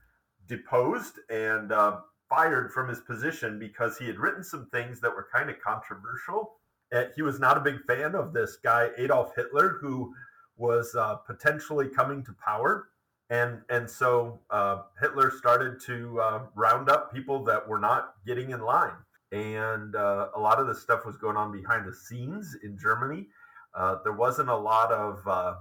deposed 0.48 1.18
and 1.30 1.72
uh, 1.72 1.98
fired 2.28 2.72
from 2.72 2.88
his 2.88 3.00
position 3.00 3.58
because 3.58 3.98
he 3.98 4.06
had 4.06 4.18
written 4.18 4.44
some 4.44 4.68
things 4.72 5.00
that 5.00 5.10
were 5.10 5.28
kind 5.32 5.50
of 5.50 5.56
controversial. 5.60 6.54
And 6.92 7.08
he 7.16 7.22
was 7.22 7.40
not 7.40 7.56
a 7.56 7.60
big 7.60 7.80
fan 7.86 8.14
of 8.14 8.32
this 8.32 8.56
guy 8.62 8.90
Adolf 8.98 9.34
Hitler, 9.34 9.78
who 9.80 10.14
was 10.56 10.94
uh, 10.94 11.16
potentially 11.16 11.88
coming 11.88 12.24
to 12.24 12.34
power. 12.44 12.88
And, 13.30 13.62
and 13.70 13.88
so 13.88 14.40
uh, 14.50 14.82
Hitler 15.00 15.30
started 15.30 15.80
to 15.86 16.20
uh, 16.20 16.40
round 16.54 16.88
up 16.88 17.12
people 17.12 17.42
that 17.44 17.66
were 17.66 17.78
not 17.78 18.14
getting 18.26 18.50
in 18.50 18.60
line. 18.60 18.96
And 19.32 19.96
uh, 19.96 20.28
a 20.36 20.40
lot 20.40 20.60
of 20.60 20.66
this 20.66 20.80
stuff 20.80 21.04
was 21.04 21.16
going 21.16 21.36
on 21.36 21.50
behind 21.50 21.86
the 21.86 21.94
scenes 21.94 22.56
in 22.62 22.78
Germany. 22.78 23.26
Uh, 23.74 23.96
there 24.04 24.12
wasn't 24.12 24.48
a 24.48 24.56
lot 24.56 24.92
of 24.92 25.26
uh, 25.26 25.54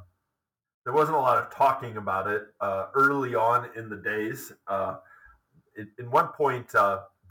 there 0.83 0.93
wasn't 0.93 1.17
a 1.17 1.19
lot 1.19 1.37
of 1.37 1.51
talking 1.51 1.97
about 1.97 2.27
it 2.27 2.43
early 2.93 3.33
on 3.33 3.69
in 3.75 3.89
the 3.89 3.95
days. 3.95 4.51
in, 5.75 5.89
in 5.97 6.11
one 6.11 6.27
point, 6.27 6.75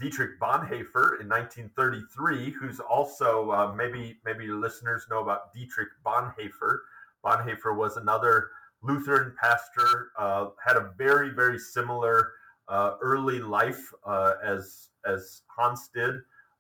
Dietrich 0.03 0.41
Bonhoeffer 0.41 1.21
in 1.21 1.29
1933, 1.29 2.51
who's 2.51 2.81
also 2.81 3.51
uh, 3.53 3.73
maybe 3.75 4.19
maybe 4.25 4.49
listeners 4.49 5.07
know 5.09 5.21
about 5.21 5.53
Dietrich 5.55 5.91
Bonhoeffer. 6.05 6.79
Bonhoeffer 7.25 7.77
was 7.77 7.97
another 7.97 8.51
Lutheran 8.83 9.35
pastor, 9.41 10.11
uh, 10.19 10.49
had 10.65 10.77
a 10.77 10.91
very, 10.99 11.31
very 11.31 11.59
similar 11.59 12.33
uh, 12.69 12.97
early 13.01 13.41
life 13.41 13.93
uh, 14.05 14.35
as 14.45 14.89
as 15.05 15.43
Hans 15.49 15.89
did, 15.95 16.17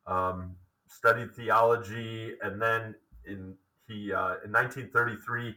um, 0.06 0.56
studied 0.88 1.34
theology, 1.34 2.34
and 2.42 2.60
then 2.60 2.94
in 3.26 3.54
he 3.88 4.12
uh, 4.12 4.36
in 4.44 4.52
1933, 4.52 5.54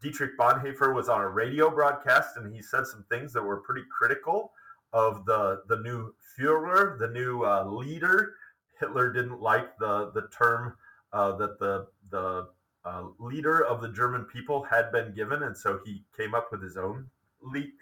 Dietrich 0.00 0.36
Bonhoeffer 0.38 0.94
was 0.94 1.08
on 1.08 1.20
a 1.20 1.28
radio 1.28 1.70
broadcast, 1.70 2.36
and 2.36 2.52
he 2.52 2.62
said 2.62 2.86
some 2.86 3.04
things 3.08 3.32
that 3.32 3.42
were 3.42 3.58
pretty 3.58 3.84
critical 3.96 4.52
of 4.92 5.24
the 5.24 5.62
the 5.68 5.76
new 5.78 6.14
Führer, 6.38 6.98
the 6.98 7.08
new 7.08 7.44
uh, 7.44 7.64
leader. 7.64 8.34
Hitler 8.80 9.12
didn't 9.12 9.40
like 9.40 9.78
the 9.78 10.10
the 10.14 10.28
term 10.36 10.74
uh, 11.12 11.36
that 11.36 11.58
the 11.58 11.86
the 12.10 12.48
uh, 12.84 13.04
leader 13.18 13.64
of 13.64 13.80
the 13.80 13.88
German 13.88 14.24
people 14.24 14.62
had 14.62 14.90
been 14.92 15.14
given, 15.14 15.44
and 15.44 15.56
so 15.56 15.80
he 15.84 16.04
came 16.16 16.34
up 16.34 16.48
with 16.50 16.62
his 16.62 16.76
own 16.76 17.08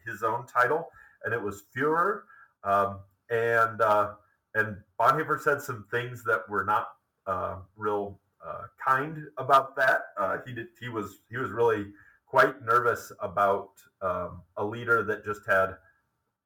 his 0.07 0.23
own 0.23 0.47
title, 0.47 0.89
and 1.25 1.35
it 1.35 1.43
was 1.43 1.65
Führer. 1.77 2.23
Um, 2.65 3.01
and 3.31 3.81
uh, 3.81 4.13
and 4.55 4.77
Bonhoeffer 4.99 5.41
said 5.41 5.63
some 5.63 5.87
things 5.91 6.25
that 6.25 6.49
were 6.49 6.65
not 6.65 6.89
uh, 7.27 7.57
real 7.77 8.19
uh, 8.45 8.63
kind 8.85 9.27
about 9.39 9.77
that. 9.77 10.03
Uh, 10.19 10.39
he 10.47 10.53
did. 10.53 10.69
He 10.81 10.89
was 10.89 11.21
he 11.31 11.37
was 11.37 11.51
really 11.51 11.87
quite 12.27 12.63
nervous 12.65 13.13
about 13.21 13.71
um, 14.03 14.43
a 14.57 14.65
leader 14.65 15.03
that 15.03 15.25
just 15.25 15.43
had 15.47 15.77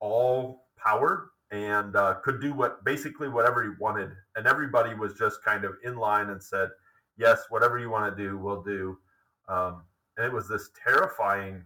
all 0.00 0.64
power 0.76 1.30
and 1.50 1.94
uh, 1.94 2.14
could 2.24 2.40
do 2.40 2.52
what 2.52 2.84
basically 2.84 3.28
whatever 3.28 3.62
he 3.62 3.70
wanted, 3.78 4.10
and 4.36 4.46
everybody 4.46 4.94
was 4.94 5.14
just 5.14 5.42
kind 5.44 5.64
of 5.64 5.74
in 5.84 5.96
line 5.96 6.30
and 6.30 6.42
said, 6.42 6.70
"Yes, 7.16 7.44
whatever 7.48 7.79
you 7.79 7.90
want 7.90 8.16
to 8.16 8.22
do, 8.22 8.38
we'll 8.38 8.62
do." 8.62 8.98
Um, 9.48 9.83
and 10.16 10.27
it 10.27 10.33
was 10.33 10.48
this 10.48 10.70
terrifying 10.83 11.64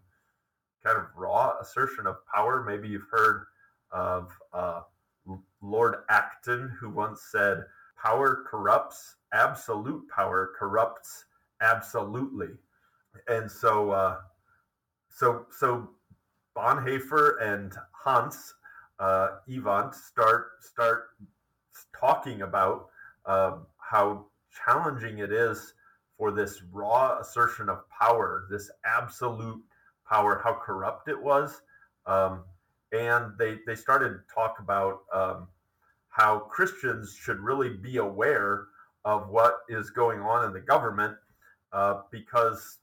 kind 0.84 0.98
of 0.98 1.06
raw 1.14 1.58
assertion 1.60 2.06
of 2.06 2.16
power. 2.26 2.64
Maybe 2.64 2.88
you've 2.88 3.08
heard 3.10 3.46
of 3.90 4.30
uh, 4.52 4.82
Lord 5.60 5.96
Acton, 6.08 6.76
who 6.80 6.90
once 6.90 7.22
said, 7.30 7.64
Power 8.00 8.44
corrupts, 8.48 9.16
absolute 9.32 10.08
power 10.08 10.52
corrupts 10.58 11.24
absolutely. 11.60 12.50
And 13.26 13.50
so, 13.50 13.90
uh, 13.90 14.18
so, 15.08 15.46
so 15.50 15.90
Bonhoeffer 16.56 17.42
and 17.42 17.74
Hans 17.92 18.54
uh, 19.00 19.38
start 19.92 20.46
start 20.60 21.08
talking 21.98 22.42
about 22.42 22.88
um, 23.26 23.66
how 23.78 24.26
challenging 24.64 25.18
it 25.18 25.32
is 25.32 25.74
for 26.16 26.32
this 26.32 26.62
raw 26.72 27.18
assertion 27.20 27.68
of 27.68 27.88
power, 27.90 28.46
this 28.50 28.70
absolute 28.84 29.62
power, 30.08 30.40
how 30.42 30.54
corrupt 30.54 31.08
it 31.08 31.20
was. 31.20 31.62
Um, 32.06 32.44
and 32.92 33.32
they 33.38 33.58
they 33.66 33.74
started 33.74 34.10
to 34.10 34.20
talk 34.34 34.56
about 34.60 35.00
um, 35.12 35.48
how 36.08 36.40
Christians 36.40 37.14
should 37.14 37.38
really 37.38 37.70
be 37.70 37.98
aware 37.98 38.66
of 39.04 39.28
what 39.28 39.58
is 39.68 39.90
going 39.90 40.20
on 40.20 40.44
in 40.46 40.52
the 40.52 40.60
government 40.60 41.16
uh, 41.72 42.02
because 42.10 42.78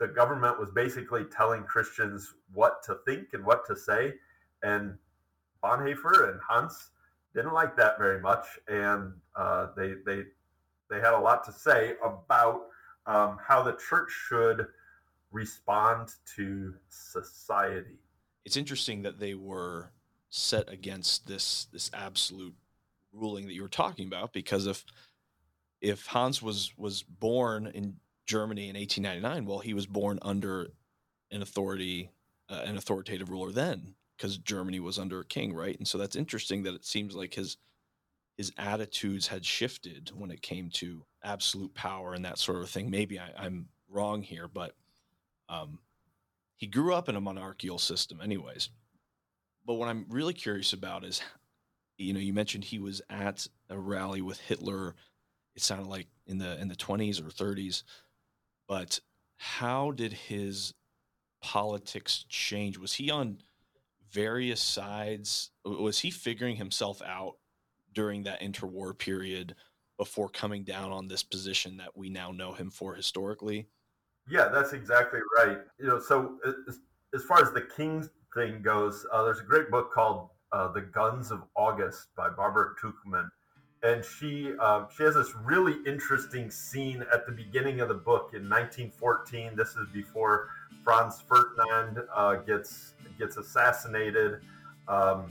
the 0.00 0.08
government 0.08 0.58
was 0.58 0.70
basically 0.70 1.24
telling 1.24 1.62
Christians 1.62 2.34
what 2.52 2.82
to 2.84 2.96
think 3.06 3.28
and 3.32 3.44
what 3.44 3.66
to 3.66 3.76
say, 3.76 4.14
and 4.62 4.96
Bonhoeffer 5.62 6.30
and 6.30 6.40
Hans 6.46 6.90
didn't 7.34 7.52
like 7.52 7.76
that 7.76 7.98
very 7.98 8.20
much, 8.20 8.46
and 8.68 9.12
uh, 9.36 9.68
they 9.76 9.94
they 10.06 10.24
they 10.90 10.96
had 10.96 11.14
a 11.14 11.18
lot 11.18 11.44
to 11.44 11.52
say 11.52 11.94
about 12.02 12.66
um, 13.06 13.38
how 13.46 13.62
the 13.62 13.76
church 13.88 14.10
should 14.28 14.66
respond 15.32 16.08
to 16.36 16.74
society 16.88 17.98
it's 18.44 18.56
interesting 18.56 19.02
that 19.02 19.18
they 19.18 19.34
were 19.34 19.90
set 20.30 20.70
against 20.70 21.26
this 21.26 21.66
this 21.72 21.90
absolute 21.94 22.54
ruling 23.12 23.46
that 23.46 23.54
you 23.54 23.62
were 23.62 23.68
talking 23.68 24.06
about 24.06 24.32
because 24.32 24.66
if 24.66 24.84
if 25.80 26.06
Hans 26.06 26.42
was 26.42 26.72
was 26.76 27.02
born 27.02 27.66
in 27.66 27.96
Germany 28.26 28.68
in 28.68 28.76
1899, 28.76 29.46
well, 29.46 29.58
he 29.58 29.74
was 29.74 29.86
born 29.86 30.18
under 30.22 30.70
an 31.30 31.42
authority, 31.42 32.10
uh, 32.48 32.62
an 32.64 32.76
authoritative 32.76 33.28
ruler 33.28 33.52
then, 33.52 33.94
because 34.16 34.38
Germany 34.38 34.80
was 34.80 34.98
under 34.98 35.20
a 35.20 35.24
king, 35.24 35.52
right? 35.52 35.76
And 35.76 35.86
so 35.86 35.98
that's 35.98 36.16
interesting 36.16 36.62
that 36.62 36.74
it 36.74 36.84
seems 36.84 37.14
like 37.14 37.34
his 37.34 37.58
his 38.36 38.52
attitudes 38.58 39.28
had 39.28 39.44
shifted 39.44 40.10
when 40.14 40.30
it 40.30 40.42
came 40.42 40.68
to 40.68 41.04
absolute 41.22 41.74
power 41.74 42.14
and 42.14 42.24
that 42.24 42.38
sort 42.38 42.62
of 42.62 42.68
thing. 42.68 42.90
Maybe 42.90 43.18
I, 43.18 43.46
am 43.46 43.68
wrong 43.88 44.22
here, 44.22 44.48
but 44.48 44.74
um, 45.48 45.78
he 46.56 46.66
grew 46.66 46.94
up 46.94 47.08
in 47.08 47.16
a 47.16 47.20
monarchical 47.20 47.78
system, 47.78 48.20
anyways. 48.20 48.70
But 49.64 49.74
what 49.74 49.88
I'm 49.88 50.06
really 50.08 50.34
curious 50.34 50.72
about 50.72 51.04
is, 51.04 51.22
you 51.96 52.12
know, 52.12 52.20
you 52.20 52.32
mentioned 52.32 52.64
he 52.64 52.78
was 52.78 53.00
at 53.08 53.46
a 53.70 53.78
rally 53.78 54.20
with 54.20 54.40
Hitler. 54.40 54.94
It 55.54 55.62
sounded 55.62 55.86
like 55.86 56.08
in 56.26 56.38
the 56.38 56.60
in 56.60 56.68
the 56.68 56.74
20s 56.74 57.20
or 57.20 57.30
30s, 57.30 57.84
but 58.66 58.98
how 59.36 59.92
did 59.92 60.12
his 60.12 60.74
politics 61.40 62.24
change? 62.28 62.78
Was 62.78 62.94
he 62.94 63.10
on 63.10 63.38
various 64.10 64.60
sides? 64.60 65.50
Was 65.64 66.00
he 66.00 66.10
figuring 66.10 66.56
himself 66.56 67.00
out 67.02 67.36
during 67.94 68.24
that 68.24 68.40
interwar 68.40 68.96
period 68.96 69.54
before 69.98 70.28
coming 70.28 70.64
down 70.64 70.90
on 70.90 71.08
this 71.08 71.22
position 71.22 71.76
that 71.76 71.96
we 71.96 72.10
now 72.10 72.32
know 72.32 72.52
him 72.52 72.70
for 72.70 72.94
historically? 72.94 73.68
Yeah, 74.28 74.48
that's 74.48 74.72
exactly 74.72 75.20
right. 75.38 75.58
You 75.78 75.86
know, 75.86 76.00
so 76.00 76.38
as, 76.46 76.78
as 77.14 77.24
far 77.24 77.42
as 77.42 77.52
the 77.52 77.62
King 77.76 78.08
thing 78.34 78.62
goes, 78.62 79.06
uh, 79.12 79.22
there's 79.24 79.40
a 79.40 79.44
great 79.44 79.70
book 79.70 79.92
called 79.92 80.30
uh, 80.52 80.72
"The 80.72 80.80
Guns 80.80 81.30
of 81.30 81.42
August" 81.56 82.08
by 82.16 82.30
Barbara 82.30 82.74
Tuchman, 82.82 83.28
and 83.82 84.04
she 84.04 84.56
um, 84.58 84.88
she 84.96 85.02
has 85.02 85.14
this 85.14 85.34
really 85.44 85.76
interesting 85.86 86.50
scene 86.50 87.04
at 87.12 87.26
the 87.26 87.32
beginning 87.32 87.80
of 87.80 87.88
the 87.88 87.94
book 87.94 88.30
in 88.32 88.48
1914. 88.48 89.54
This 89.54 89.76
is 89.76 89.86
before 89.92 90.48
Franz 90.82 91.20
Ferdinand 91.20 91.98
uh, 92.14 92.36
gets 92.36 92.94
gets 93.18 93.36
assassinated. 93.36 94.40
Um, 94.88 95.30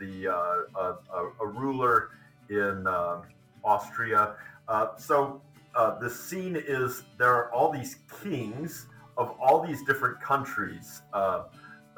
the 0.00 0.28
uh, 0.28 0.96
a, 1.12 1.26
a, 1.40 1.46
ruler 1.46 2.10
in 2.48 2.86
um, 2.86 3.22
Austria. 3.62 4.34
Uh, 4.66 4.96
so 4.96 5.40
uh, 5.76 5.98
the 5.98 6.10
scene 6.10 6.56
is 6.56 7.04
there 7.18 7.32
are 7.32 7.52
all 7.52 7.70
these 7.70 7.96
kings 8.22 8.86
of 9.16 9.36
all 9.40 9.64
these 9.64 9.84
different 9.84 10.20
countries 10.20 11.02
uh, 11.12 11.44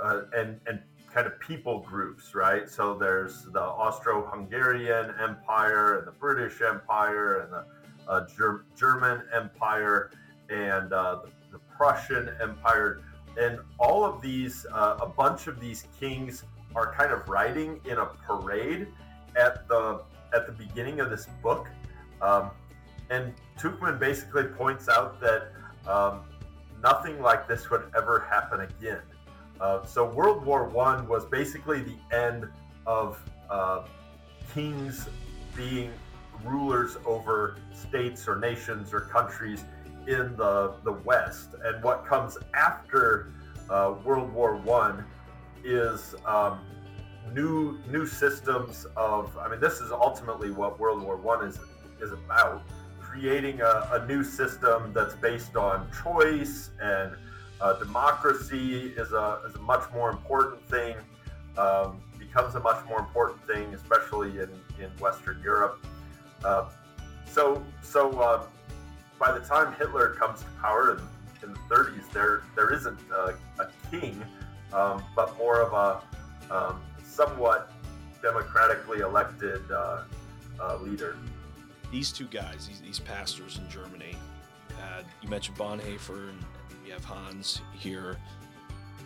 uh, 0.03 0.23
and 0.37 0.61
and 0.67 0.81
kind 1.13 1.27
of 1.27 1.39
people 1.41 1.81
groups, 1.81 2.35
right? 2.35 2.69
So 2.69 2.95
there's 2.95 3.45
the 3.53 3.61
Austro-Hungarian 3.61 5.15
Empire 5.21 5.99
and 5.99 6.07
the 6.07 6.13
British 6.13 6.63
Empire 6.63 7.41
and 7.41 7.53
the 7.53 7.65
uh, 8.09 8.27
Ger- 8.35 8.65
German 8.77 9.23
Empire 9.35 10.11
and 10.49 10.93
uh, 10.93 11.21
the, 11.25 11.31
the, 11.53 11.59
Prussian 11.77 12.31
Empire, 12.41 13.01
and 13.39 13.59
all 13.79 14.05
of 14.05 14.21
these, 14.21 14.67
uh, 14.73 14.99
a 15.01 15.07
bunch 15.07 15.47
of 15.47 15.61
these 15.61 15.87
kings 15.99 16.45
are 16.75 16.95
kind 16.95 17.13
of 17.13 17.29
riding 17.29 17.81
in 17.85 17.99
a 17.99 18.07
parade 18.07 18.89
at 19.37 19.69
the 19.69 20.03
at 20.35 20.47
the 20.47 20.53
beginning 20.53 21.01
of 21.01 21.11
this 21.11 21.27
book. 21.43 21.69
Um, 22.21 22.51
and 23.11 23.35
Tuchman 23.59 23.99
basically 23.99 24.45
points 24.45 24.89
out 24.89 25.21
that 25.21 25.53
um, 25.87 26.21
nothing 26.83 27.21
like 27.21 27.47
this 27.47 27.71
would 27.71 27.91
ever 27.97 28.27
happen 28.31 28.61
again. 28.61 29.03
Uh, 29.61 29.85
so 29.85 30.05
World 30.05 30.45
War 30.45 30.65
One 30.65 31.07
was 31.07 31.25
basically 31.27 31.83
the 31.83 32.17
end 32.17 32.49
of 32.87 33.19
uh, 33.51 33.85
kings 34.55 35.09
being 35.55 35.93
rulers 36.45 36.97
over 37.05 37.57
states 37.73 38.27
or 38.27 38.37
nations 38.37 38.93
or 38.93 39.01
countries 39.01 39.65
in 40.07 40.35
the 40.37 40.75
the 40.83 40.93
West, 40.93 41.55
and 41.65 41.83
what 41.85 42.05
comes 42.07 42.39
after 42.55 43.33
uh, 43.71 43.95
World 44.05 44.33
War 44.33 44.57
One 44.57 45.05
is 45.65 46.15
um, 46.27 46.61
new 47.33 47.79
new 47.91 48.07
systems 48.07 48.87
of. 48.97 49.37
I 49.39 49.49
mean, 49.49 49.61
this 49.61 49.81
is 49.81 49.93
ultimately 49.93 50.51
what 50.51 50.79
World 50.79 51.03
War 51.03 51.17
One 51.17 51.45
is 51.47 51.59
is 52.01 52.13
about 52.13 52.63
creating 53.01 53.61
a, 53.61 53.89
a, 53.93 54.07
new 54.09 54.25
system 54.25 54.91
that's 54.95 55.15
based 55.17 55.55
on 55.55 55.87
choice 56.03 56.71
and 56.81 57.13
uh, 57.61 57.75
democracy 57.75 58.93
is 58.97 59.13
a, 59.13 59.41
is 59.47 59.55
a 59.55 59.61
much 59.61 59.85
more 59.93 60.11
important 60.11 60.61
thing, 60.69 60.97
um, 61.59 62.01
becomes 62.19 62.55
a 62.55 62.61
much 62.61 62.85
more 62.87 62.99
important 62.99 63.41
thing, 63.47 63.73
especially 63.75 64.31
in, 64.39 64.49
in 64.81 64.91
Western 64.99 65.41
Europe. 65.45 65.85
Uh, 66.43 66.71
so, 67.27 67.63
so 67.83 68.19
uh, 68.19 68.43
by 69.19 69.31
the 69.31 69.45
time 69.45 69.75
Hitler 69.75 70.15
comes 70.19 70.41
to 70.41 70.47
power 70.61 70.97
in, 70.97 71.49
in 71.49 71.53
the 71.53 71.75
30s, 71.75 72.11
there 72.13 72.43
there 72.57 72.73
isn't 72.73 72.99
a, 73.11 73.35
a 73.61 73.69
king, 73.91 74.23
um, 74.75 75.03
but 75.15 75.37
more 75.39 75.61
of 75.61 75.73
a 75.73 76.55
um, 76.55 76.81
somewhat 77.03 77.73
democratically 78.23 79.01
elected 79.01 79.61
uh, 79.71 80.03
uh, 80.61 80.77
leader 80.79 81.17
these 81.93 82.11
two 82.11 82.27
guys, 82.27 82.67
these, 82.67 82.81
these 82.81 82.99
pastors 82.99 83.59
in 83.59 83.69
Germany, 83.71 84.17
had 84.81 85.05
you 85.21 85.29
mentioned 85.29 85.57
Bonhoeffer 85.59 86.31
and 86.31 86.39
we 86.83 86.91
have 86.91 87.05
Hans 87.05 87.61
here. 87.75 88.17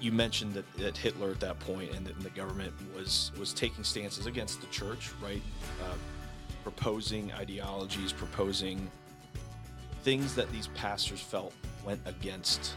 you 0.01 0.13
mentioned 0.13 0.55
that, 0.55 0.73
that 0.75 0.97
Hitler 0.97 1.31
at 1.33 1.41
that 1.41 1.59
point 1.59 1.93
and 1.95 2.07
that 2.07 2.19
the 2.21 2.31
government 2.31 2.73
was 2.95 3.33
was 3.39 3.53
taking 3.53 3.83
stances 3.83 4.27
against 4.27 4.61
the 4.61 4.69
church, 4.69 5.11
right? 5.23 5.43
Uh, 5.83 5.95
proposing 6.63 7.33
ideologies, 7.33 8.13
proposing 8.13 8.89
things 10.03 10.35
that 10.37 10.51
these 10.53 10.69
pastors 10.69 11.21
felt 11.21 11.53
went 11.85 12.01
against 12.07 12.75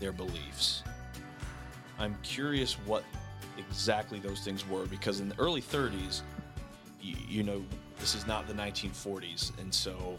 their 0.00 0.12
beliefs. 0.12 0.82
I'm 2.02 2.18
curious 2.24 2.74
what 2.84 3.04
exactly 3.56 4.18
those 4.18 4.40
things 4.40 4.68
were 4.68 4.86
because 4.86 5.20
in 5.20 5.28
the 5.28 5.38
early 5.38 5.62
30s, 5.62 6.22
you, 7.00 7.14
you 7.28 7.42
know, 7.44 7.62
this 8.00 8.16
is 8.16 8.26
not 8.26 8.48
the 8.48 8.54
1940s, 8.54 9.56
and 9.60 9.72
so 9.72 10.18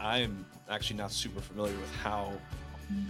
I, 0.00 0.20
am 0.20 0.46
actually 0.70 0.96
not 0.96 1.12
super 1.12 1.40
familiar 1.42 1.76
with 1.76 1.94
how 1.96 2.32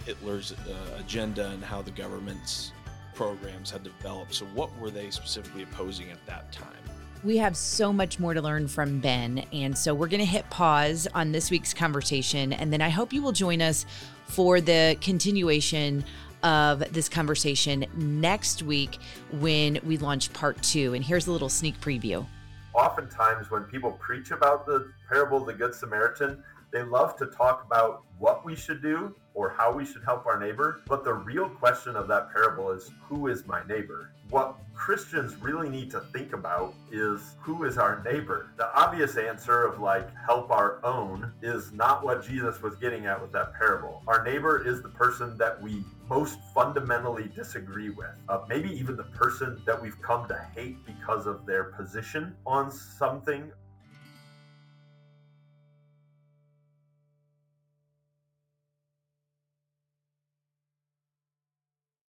Hitler's 0.05 0.51
uh, 0.51 0.99
agenda 0.99 1.51
and 1.51 1.63
how 1.63 1.81
the 1.81 1.91
government's 1.91 2.73
programs 3.15 3.71
had 3.71 3.83
developed. 3.83 4.33
So, 4.35 4.45
what 4.47 4.77
were 4.79 4.91
they 4.91 5.09
specifically 5.09 5.63
opposing 5.63 6.11
at 6.11 6.25
that 6.25 6.51
time? 6.51 6.67
We 7.23 7.37
have 7.37 7.55
so 7.55 7.93
much 7.93 8.19
more 8.19 8.33
to 8.33 8.41
learn 8.41 8.67
from 8.67 8.99
Ben. 8.99 9.45
And 9.53 9.77
so 9.77 9.93
we're 9.93 10.09
going 10.09 10.19
to 10.19 10.25
hit 10.25 10.49
pause 10.49 11.07
on 11.13 11.31
this 11.31 11.49
week's 11.49 11.73
conversation. 11.73 12.51
And 12.51 12.73
then 12.73 12.81
I 12.81 12.89
hope 12.89 13.13
you 13.13 13.21
will 13.21 13.31
join 13.31 13.61
us 13.61 13.85
for 14.25 14.59
the 14.59 14.97
continuation 14.99 16.03
of 16.43 16.79
this 16.93 17.09
conversation 17.09 17.85
next 17.95 18.61
week 18.61 18.99
when 19.31 19.79
we 19.83 19.97
launch 19.97 20.31
part 20.33 20.61
two. 20.61 20.93
And 20.93 21.03
here's 21.03 21.27
a 21.27 21.31
little 21.31 21.49
sneak 21.49 21.79
preview. 21.81 22.25
Oftentimes, 22.73 23.49
when 23.49 23.63
people 23.63 23.91
preach 23.93 24.31
about 24.31 24.65
the 24.65 24.91
parable 25.07 25.37
of 25.37 25.45
the 25.45 25.53
Good 25.53 25.73
Samaritan, 25.73 26.43
they 26.71 26.81
love 26.81 27.15
to 27.17 27.27
talk 27.27 27.63
about 27.63 28.03
what 28.17 28.43
we 28.43 28.55
should 28.55 28.81
do 28.81 29.15
or 29.35 29.49
how 29.49 29.71
we 29.71 29.85
should 29.85 30.03
help 30.03 30.25
our 30.25 30.39
neighbor. 30.39 30.81
But 30.87 31.03
the 31.03 31.13
real 31.13 31.49
question 31.49 31.95
of 31.95 32.07
that 32.07 32.33
parable 32.33 32.71
is 32.71 32.91
who 33.07 33.27
is 33.27 33.45
my 33.45 33.61
neighbor? 33.67 34.09
What 34.29 34.57
Christians 34.73 35.35
really 35.35 35.69
need 35.69 35.91
to 35.91 35.99
think 36.13 36.33
about 36.33 36.73
is 36.91 37.35
who 37.39 37.65
is 37.65 37.77
our 37.77 38.01
neighbor? 38.03 38.47
The 38.57 38.73
obvious 38.75 39.17
answer 39.17 39.65
of 39.65 39.79
like 39.79 40.09
help 40.15 40.49
our 40.49 40.83
own 40.83 41.31
is 41.43 41.71
not 41.71 42.03
what 42.03 42.25
Jesus 42.25 42.61
was 42.61 42.75
getting 42.75 43.05
at 43.05 43.21
with 43.21 43.31
that 43.33 43.53
parable. 43.53 44.01
Our 44.07 44.23
neighbor 44.23 44.67
is 44.67 44.81
the 44.81 44.89
person 44.89 45.37
that 45.37 45.61
we 45.61 45.83
most 46.13 46.37
fundamentally 46.53 47.27
disagree 47.35 47.89
with. 47.89 48.15
Uh, 48.29 48.41
maybe 48.47 48.69
even 48.69 48.95
the 48.95 49.09
person 49.21 49.59
that 49.65 49.81
we've 49.81 49.99
come 50.03 50.27
to 50.27 50.39
hate 50.55 50.77
because 50.85 51.25
of 51.25 51.43
their 51.47 51.63
position 51.63 52.35
on 52.45 52.69
something 52.69 53.51